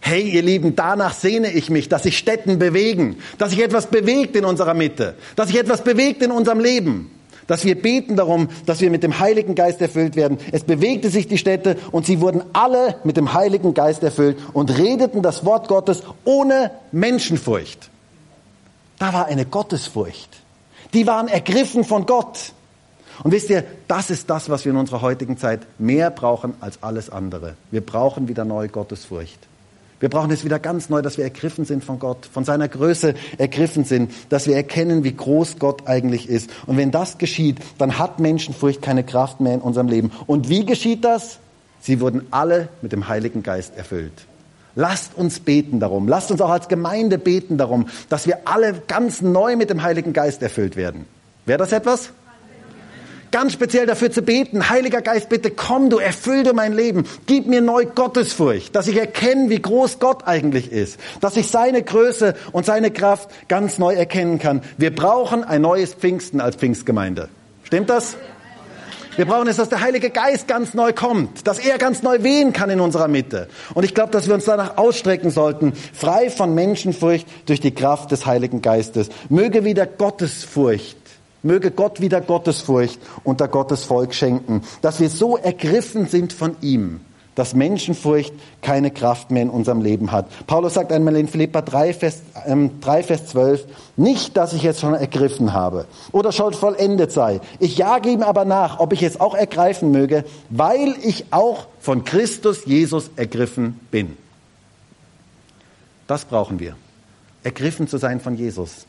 [0.00, 4.36] Hey, ihr Lieben, danach sehne ich mich, dass sich Städten bewegen, dass sich etwas bewegt
[4.36, 7.10] in unserer Mitte, dass sich etwas bewegt in unserem Leben
[7.46, 10.38] dass wir beten darum, dass wir mit dem Heiligen Geist erfüllt werden.
[10.52, 14.76] Es bewegte sich die Städte und sie wurden alle mit dem Heiligen Geist erfüllt und
[14.76, 17.90] redeten das Wort Gottes ohne Menschenfurcht.
[18.98, 20.30] Da war eine Gottesfurcht.
[20.92, 22.52] Die waren ergriffen von Gott.
[23.22, 26.82] Und wisst ihr, das ist das, was wir in unserer heutigen Zeit mehr brauchen als
[26.82, 27.54] alles andere.
[27.70, 29.38] Wir brauchen wieder neue Gottesfurcht.
[30.00, 33.14] Wir brauchen es wieder ganz neu, dass wir ergriffen sind von Gott, von seiner Größe
[33.38, 36.50] ergriffen sind, dass wir erkennen, wie groß Gott eigentlich ist.
[36.66, 40.10] Und wenn das geschieht, dann hat Menschenfurcht keine Kraft mehr in unserem Leben.
[40.26, 41.38] Und wie geschieht das?
[41.80, 44.26] Sie wurden alle mit dem Heiligen Geist erfüllt.
[44.74, 46.08] Lasst uns beten darum.
[46.08, 50.12] Lasst uns auch als Gemeinde beten darum, dass wir alle ganz neu mit dem Heiligen
[50.12, 51.06] Geist erfüllt werden.
[51.46, 52.10] Wäre das etwas?
[53.34, 57.48] Ganz speziell dafür zu beten, Heiliger Geist, bitte komm du, erfüll du mein Leben, gib
[57.48, 62.36] mir neu Gottesfurcht, dass ich erkenne, wie groß Gott eigentlich ist, dass ich seine Größe
[62.52, 64.62] und seine Kraft ganz neu erkennen kann.
[64.78, 67.28] Wir brauchen ein neues Pfingsten als Pfingstgemeinde.
[67.64, 68.14] Stimmt das?
[69.16, 72.52] Wir brauchen es, dass der Heilige Geist ganz neu kommt, dass er ganz neu wehen
[72.52, 73.48] kann in unserer Mitte.
[73.74, 78.12] Und ich glaube, dass wir uns danach ausstrecken sollten, frei von Menschenfurcht durch die Kraft
[78.12, 79.08] des Heiligen Geistes.
[79.28, 81.03] Möge wieder Gottesfurcht
[81.44, 87.00] Möge Gott wieder Gottesfurcht unter Gottes Volk schenken, dass wir so ergriffen sind von ihm,
[87.34, 88.32] dass Menschenfurcht
[88.62, 90.26] keine Kraft mehr in unserem Leben hat.
[90.46, 93.66] Paulus sagt einmal in Philippa 3 Vers, ähm, 3, Vers 12,
[93.96, 97.40] nicht, dass ich es schon ergriffen habe oder schon vollendet sei.
[97.60, 102.04] Ich jage ihm aber nach, ob ich es auch ergreifen möge, weil ich auch von
[102.04, 104.16] Christus Jesus ergriffen bin.
[106.06, 106.76] Das brauchen wir.
[107.42, 108.86] Ergriffen zu sein von Jesus.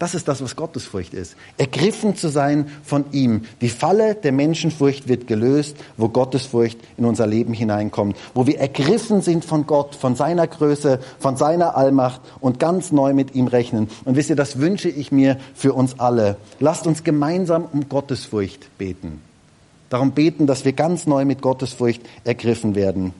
[0.00, 1.36] Das ist das, was Gottesfurcht ist.
[1.58, 3.42] Ergriffen zu sein von ihm.
[3.60, 8.16] Die Falle der Menschenfurcht wird gelöst, wo Gottesfurcht in unser Leben hineinkommt.
[8.32, 13.12] Wo wir ergriffen sind von Gott, von seiner Größe, von seiner Allmacht und ganz neu
[13.12, 13.90] mit ihm rechnen.
[14.06, 16.38] Und wisst ihr, das wünsche ich mir für uns alle.
[16.60, 19.20] Lasst uns gemeinsam um Gottesfurcht beten.
[19.90, 23.12] Darum beten, dass wir ganz neu mit Gottesfurcht ergriffen werden.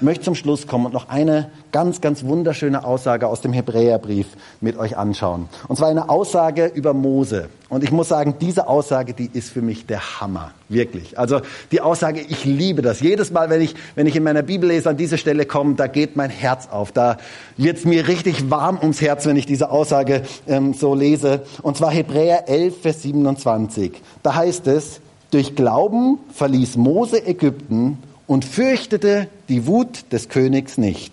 [0.00, 4.26] Möchte zum Schluss kommen und noch eine ganz, ganz wunderschöne Aussage aus dem Hebräerbrief
[4.60, 5.48] mit euch anschauen.
[5.68, 7.48] Und zwar eine Aussage über Mose.
[7.68, 10.52] Und ich muss sagen, diese Aussage, die ist für mich der Hammer.
[10.68, 11.18] Wirklich.
[11.18, 11.40] Also
[11.72, 13.00] die Aussage, ich liebe das.
[13.00, 15.86] Jedes Mal, wenn ich, wenn ich in meiner Bibel lese, an diese Stelle komme, da
[15.86, 16.92] geht mein Herz auf.
[16.92, 17.16] Da
[17.56, 21.42] wird es mir richtig warm ums Herz, wenn ich diese Aussage ähm, so lese.
[21.62, 23.92] Und zwar Hebräer 11, Vers 27.
[24.22, 31.12] Da heißt es, durch Glauben verließ Mose Ägypten und fürchtete die Wut des Königs nicht,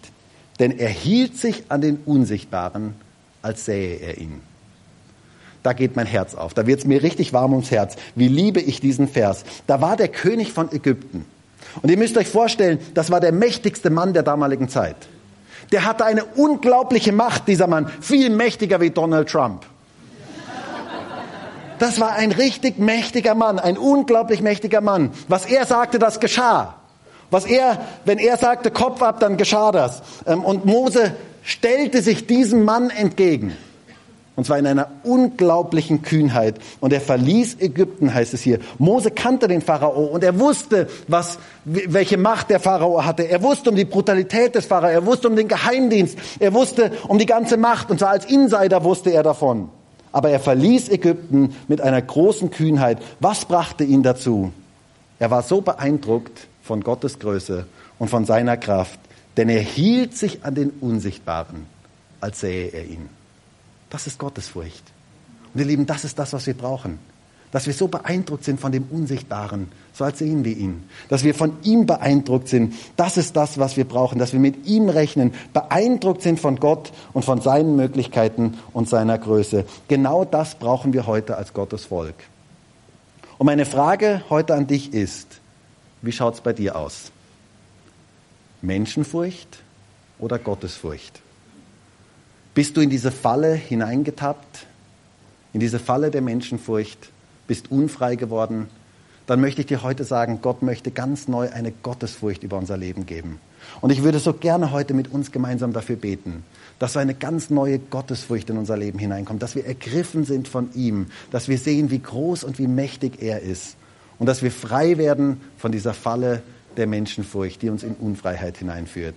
[0.59, 2.95] denn er hielt sich an den Unsichtbaren,
[3.41, 4.41] als sähe er ihn.
[5.63, 7.95] Da geht mein Herz auf, da wird es mir richtig warm ums Herz.
[8.15, 9.45] Wie liebe ich diesen Vers.
[9.65, 11.25] Da war der König von Ägypten.
[11.81, 14.97] Und ihr müsst euch vorstellen, das war der mächtigste Mann der damaligen Zeit.
[15.71, 19.65] Der hatte eine unglaubliche Macht, dieser Mann, viel mächtiger wie Donald Trump.
[21.79, 25.11] Das war ein richtig mächtiger Mann, ein unglaublich mächtiger Mann.
[25.29, 26.75] Was er sagte, das geschah.
[27.33, 30.03] Was er, wenn er sagte, Kopf ab, dann geschah das.
[30.27, 33.57] Ähm, und Mose stellte sich diesem Mann entgegen.
[34.35, 36.57] Und zwar in einer unglaublichen Kühnheit.
[36.79, 38.59] Und er verließ Ägypten, heißt es hier.
[38.77, 43.23] Mose kannte den Pharao und er wusste, was, welche Macht der Pharao hatte.
[43.27, 44.89] Er wusste um die Brutalität des Pharao.
[44.89, 46.15] Er wusste um den Geheimdienst.
[46.39, 47.89] Er wusste um die ganze Macht.
[47.89, 49.69] Und zwar als Insider wusste er davon.
[50.11, 52.99] Aber er verließ Ägypten mit einer großen Kühnheit.
[53.19, 54.51] Was brachte ihn dazu?
[55.17, 57.65] Er war so beeindruckt von Gottes Größe
[57.99, 58.99] und von seiner Kraft,
[59.37, 61.65] denn er hielt sich an den Unsichtbaren,
[62.21, 63.09] als sähe er ihn.
[63.89, 64.83] Das ist Gottesfurcht.
[65.53, 66.97] Und ihr Lieben, das ist das, was wir brauchen.
[67.51, 70.89] Dass wir so beeindruckt sind von dem Unsichtbaren, so als sehen wir ihn.
[71.09, 74.17] Dass wir von ihm beeindruckt sind, das ist das, was wir brauchen.
[74.17, 79.19] Dass wir mit ihm rechnen, beeindruckt sind von Gott und von seinen Möglichkeiten und seiner
[79.19, 79.65] Größe.
[79.87, 82.15] Genau das brauchen wir heute als Gottes Volk.
[83.37, 85.39] Und meine Frage heute an dich ist,
[86.03, 87.11] wie schaut es bei dir aus?
[88.61, 89.63] Menschenfurcht
[90.19, 91.21] oder Gottesfurcht?
[92.53, 94.67] Bist du in diese Falle hineingetappt?
[95.53, 97.09] In diese Falle der Menschenfurcht?
[97.47, 98.67] Bist unfrei geworden?
[99.27, 103.05] Dann möchte ich dir heute sagen, Gott möchte ganz neu eine Gottesfurcht über unser Leben
[103.05, 103.39] geben.
[103.79, 106.43] Und ich würde so gerne heute mit uns gemeinsam dafür beten,
[106.79, 110.69] dass so eine ganz neue Gottesfurcht in unser Leben hineinkommt, dass wir ergriffen sind von
[110.73, 113.77] ihm, dass wir sehen, wie groß und wie mächtig er ist
[114.23, 116.43] und dass wir frei werden von dieser Falle
[116.77, 119.15] der Menschenfurcht, die uns in Unfreiheit hineinführt.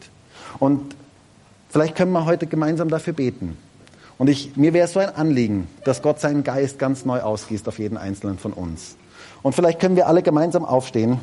[0.58, 0.96] Und
[1.68, 3.56] vielleicht können wir heute gemeinsam dafür beten.
[4.18, 7.68] Und ich, mir wäre es so ein Anliegen, dass Gott seinen Geist ganz neu ausgießt
[7.68, 8.96] auf jeden einzelnen von uns.
[9.44, 11.20] Und vielleicht können wir alle gemeinsam aufstehen.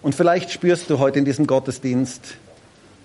[0.00, 2.36] Und vielleicht spürst du heute in diesem Gottesdienst,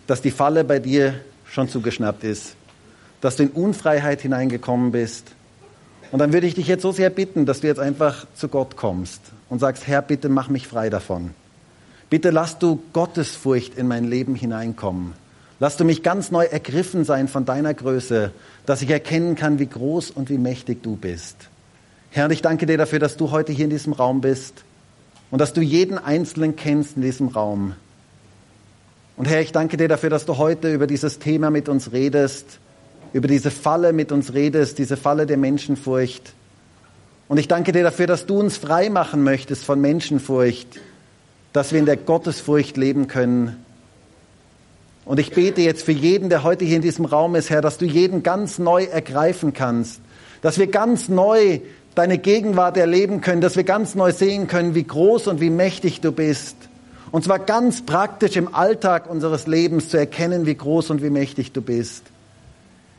[0.05, 2.55] dass die Falle bei dir schon zugeschnappt ist,
[3.21, 5.31] dass du in Unfreiheit hineingekommen bist.
[6.11, 8.75] Und dann würde ich dich jetzt so sehr bitten, dass du jetzt einfach zu Gott
[8.75, 11.31] kommst und sagst, Herr, bitte mach mich frei davon.
[12.09, 15.13] Bitte lass du Gottesfurcht in mein Leben hineinkommen.
[15.61, 18.31] Lass du mich ganz neu ergriffen sein von deiner Größe,
[18.65, 21.37] dass ich erkennen kann, wie groß und wie mächtig du bist.
[22.09, 24.65] Herr, ich danke dir dafür, dass du heute hier in diesem Raum bist
[25.29, 27.75] und dass du jeden Einzelnen kennst in diesem Raum.
[29.15, 32.59] Und Herr, ich danke dir dafür, dass du heute über dieses Thema mit uns redest,
[33.13, 36.33] über diese Falle mit uns redest, diese Falle der Menschenfurcht.
[37.27, 40.79] Und ich danke dir dafür, dass du uns frei machen möchtest von Menschenfurcht,
[41.53, 43.63] dass wir in der Gottesfurcht leben können.
[45.05, 47.77] Und ich bete jetzt für jeden, der heute hier in diesem Raum ist, Herr, dass
[47.77, 49.99] du jeden ganz neu ergreifen kannst,
[50.41, 51.59] dass wir ganz neu
[51.95, 56.01] deine Gegenwart erleben können, dass wir ganz neu sehen können, wie groß und wie mächtig
[56.01, 56.55] du bist.
[57.11, 61.51] Und zwar ganz praktisch im Alltag unseres Lebens zu erkennen, wie groß und wie mächtig
[61.51, 62.10] du bist.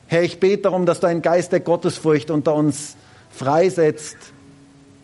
[0.07, 2.97] Herr, ich bete darum, dass du einen Geist der Gottesfurcht unter uns
[3.31, 4.17] freisetzt,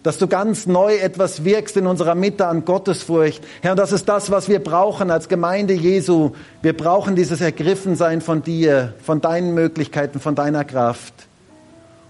[0.03, 3.43] dass du ganz neu etwas wirkst in unserer Mitte an Gottesfurcht.
[3.63, 6.33] Herr, das ist das, was wir brauchen als Gemeinde Jesu.
[6.63, 11.15] Wir brauchen dieses Ergriffensein von dir, von deinen Möglichkeiten, von deiner Kraft.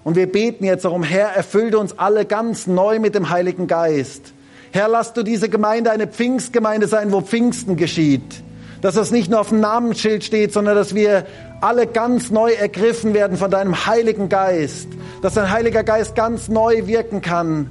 [0.05, 4.32] Und wir beten jetzt darum, Herr, erfülle uns alle ganz neu mit dem Heiligen Geist.
[4.70, 8.43] Herr, lass du diese Gemeinde eine Pfingstgemeinde sein, wo Pfingsten geschieht.
[8.80, 11.26] Dass das nicht nur auf dem Namensschild steht, sondern dass wir
[11.61, 14.88] alle ganz neu ergriffen werden von deinem Heiligen Geist.
[15.22, 17.70] Dass dein Heiliger Geist ganz neu wirken kann.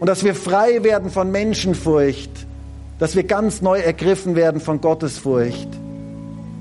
[0.00, 2.46] Und dass wir frei werden von Menschenfurcht.
[2.98, 5.68] Dass wir ganz neu ergriffen werden von Gottesfurcht.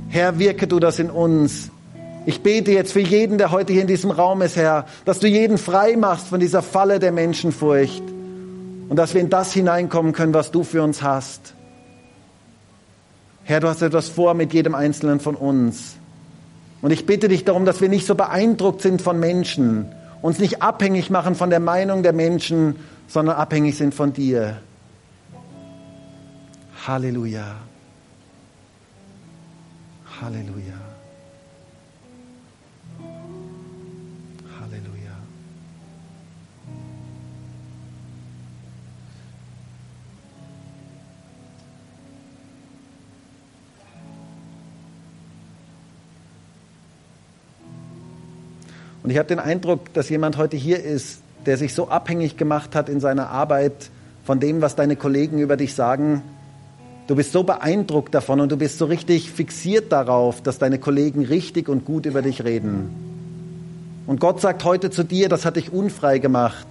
[0.09, 1.69] Herr, wirke du das in uns.
[2.25, 5.27] Ich bete jetzt für jeden, der heute hier in diesem Raum ist, Herr, dass du
[5.27, 8.03] jeden frei machst von dieser Falle der Menschenfurcht
[8.89, 11.53] und dass wir in das hineinkommen können, was du für uns hast.
[13.43, 15.98] Herr, du hast etwas vor mit jedem Einzelnen von uns.
[16.81, 20.61] Und ich bitte dich darum, dass wir nicht so beeindruckt sind von Menschen, uns nicht
[20.61, 22.75] abhängig machen von der Meinung der Menschen,
[23.07, 24.61] sondern abhängig sind von dir.
[26.85, 27.55] Halleluja.
[30.21, 30.98] Halleluja.
[49.09, 52.75] Und ich habe den Eindruck, dass jemand heute hier ist, der sich so abhängig gemacht
[52.75, 53.89] hat in seiner Arbeit
[54.23, 56.21] von dem, was deine Kollegen über dich sagen.
[57.07, 61.25] Du bist so beeindruckt davon und du bist so richtig fixiert darauf, dass deine Kollegen
[61.25, 64.03] richtig und gut über dich reden.
[64.05, 66.67] Und Gott sagt heute zu dir, das hat dich unfrei gemacht.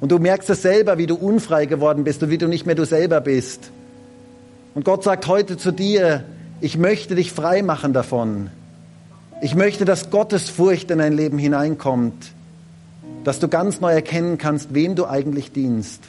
[0.00, 2.74] Und du merkst es selber, wie du unfrei geworden bist und wie du nicht mehr
[2.74, 3.70] du selber bist.
[4.74, 6.24] Und Gott sagt heute zu dir,
[6.60, 8.50] ich möchte dich frei machen davon.
[9.42, 12.30] Ich möchte, dass Gottes Furcht in dein Leben hineinkommt,
[13.24, 16.00] dass du ganz neu erkennen kannst, wem du eigentlich dienst.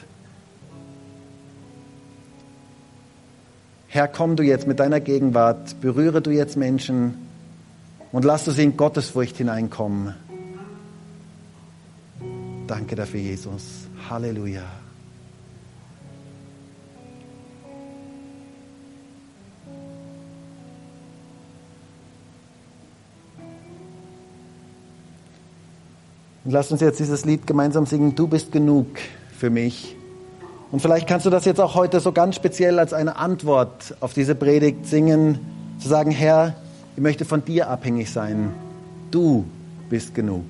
[3.88, 7.26] Herr, komm du jetzt mit deiner Gegenwart, berühre du jetzt Menschen
[8.12, 10.14] und lass du sie in Gottesfurcht hineinkommen.
[12.68, 13.88] Danke dafür, Jesus.
[14.08, 14.83] Halleluja.
[26.44, 28.86] Und lasst uns jetzt dieses Lied gemeinsam singen, Du bist genug
[29.36, 29.96] für mich.
[30.70, 34.12] Und vielleicht kannst du das jetzt auch heute so ganz speziell als eine Antwort auf
[34.12, 35.38] diese Predigt singen,
[35.78, 36.54] zu sagen, Herr,
[36.96, 38.52] ich möchte von dir abhängig sein.
[39.10, 39.44] Du
[39.88, 40.44] bist genug.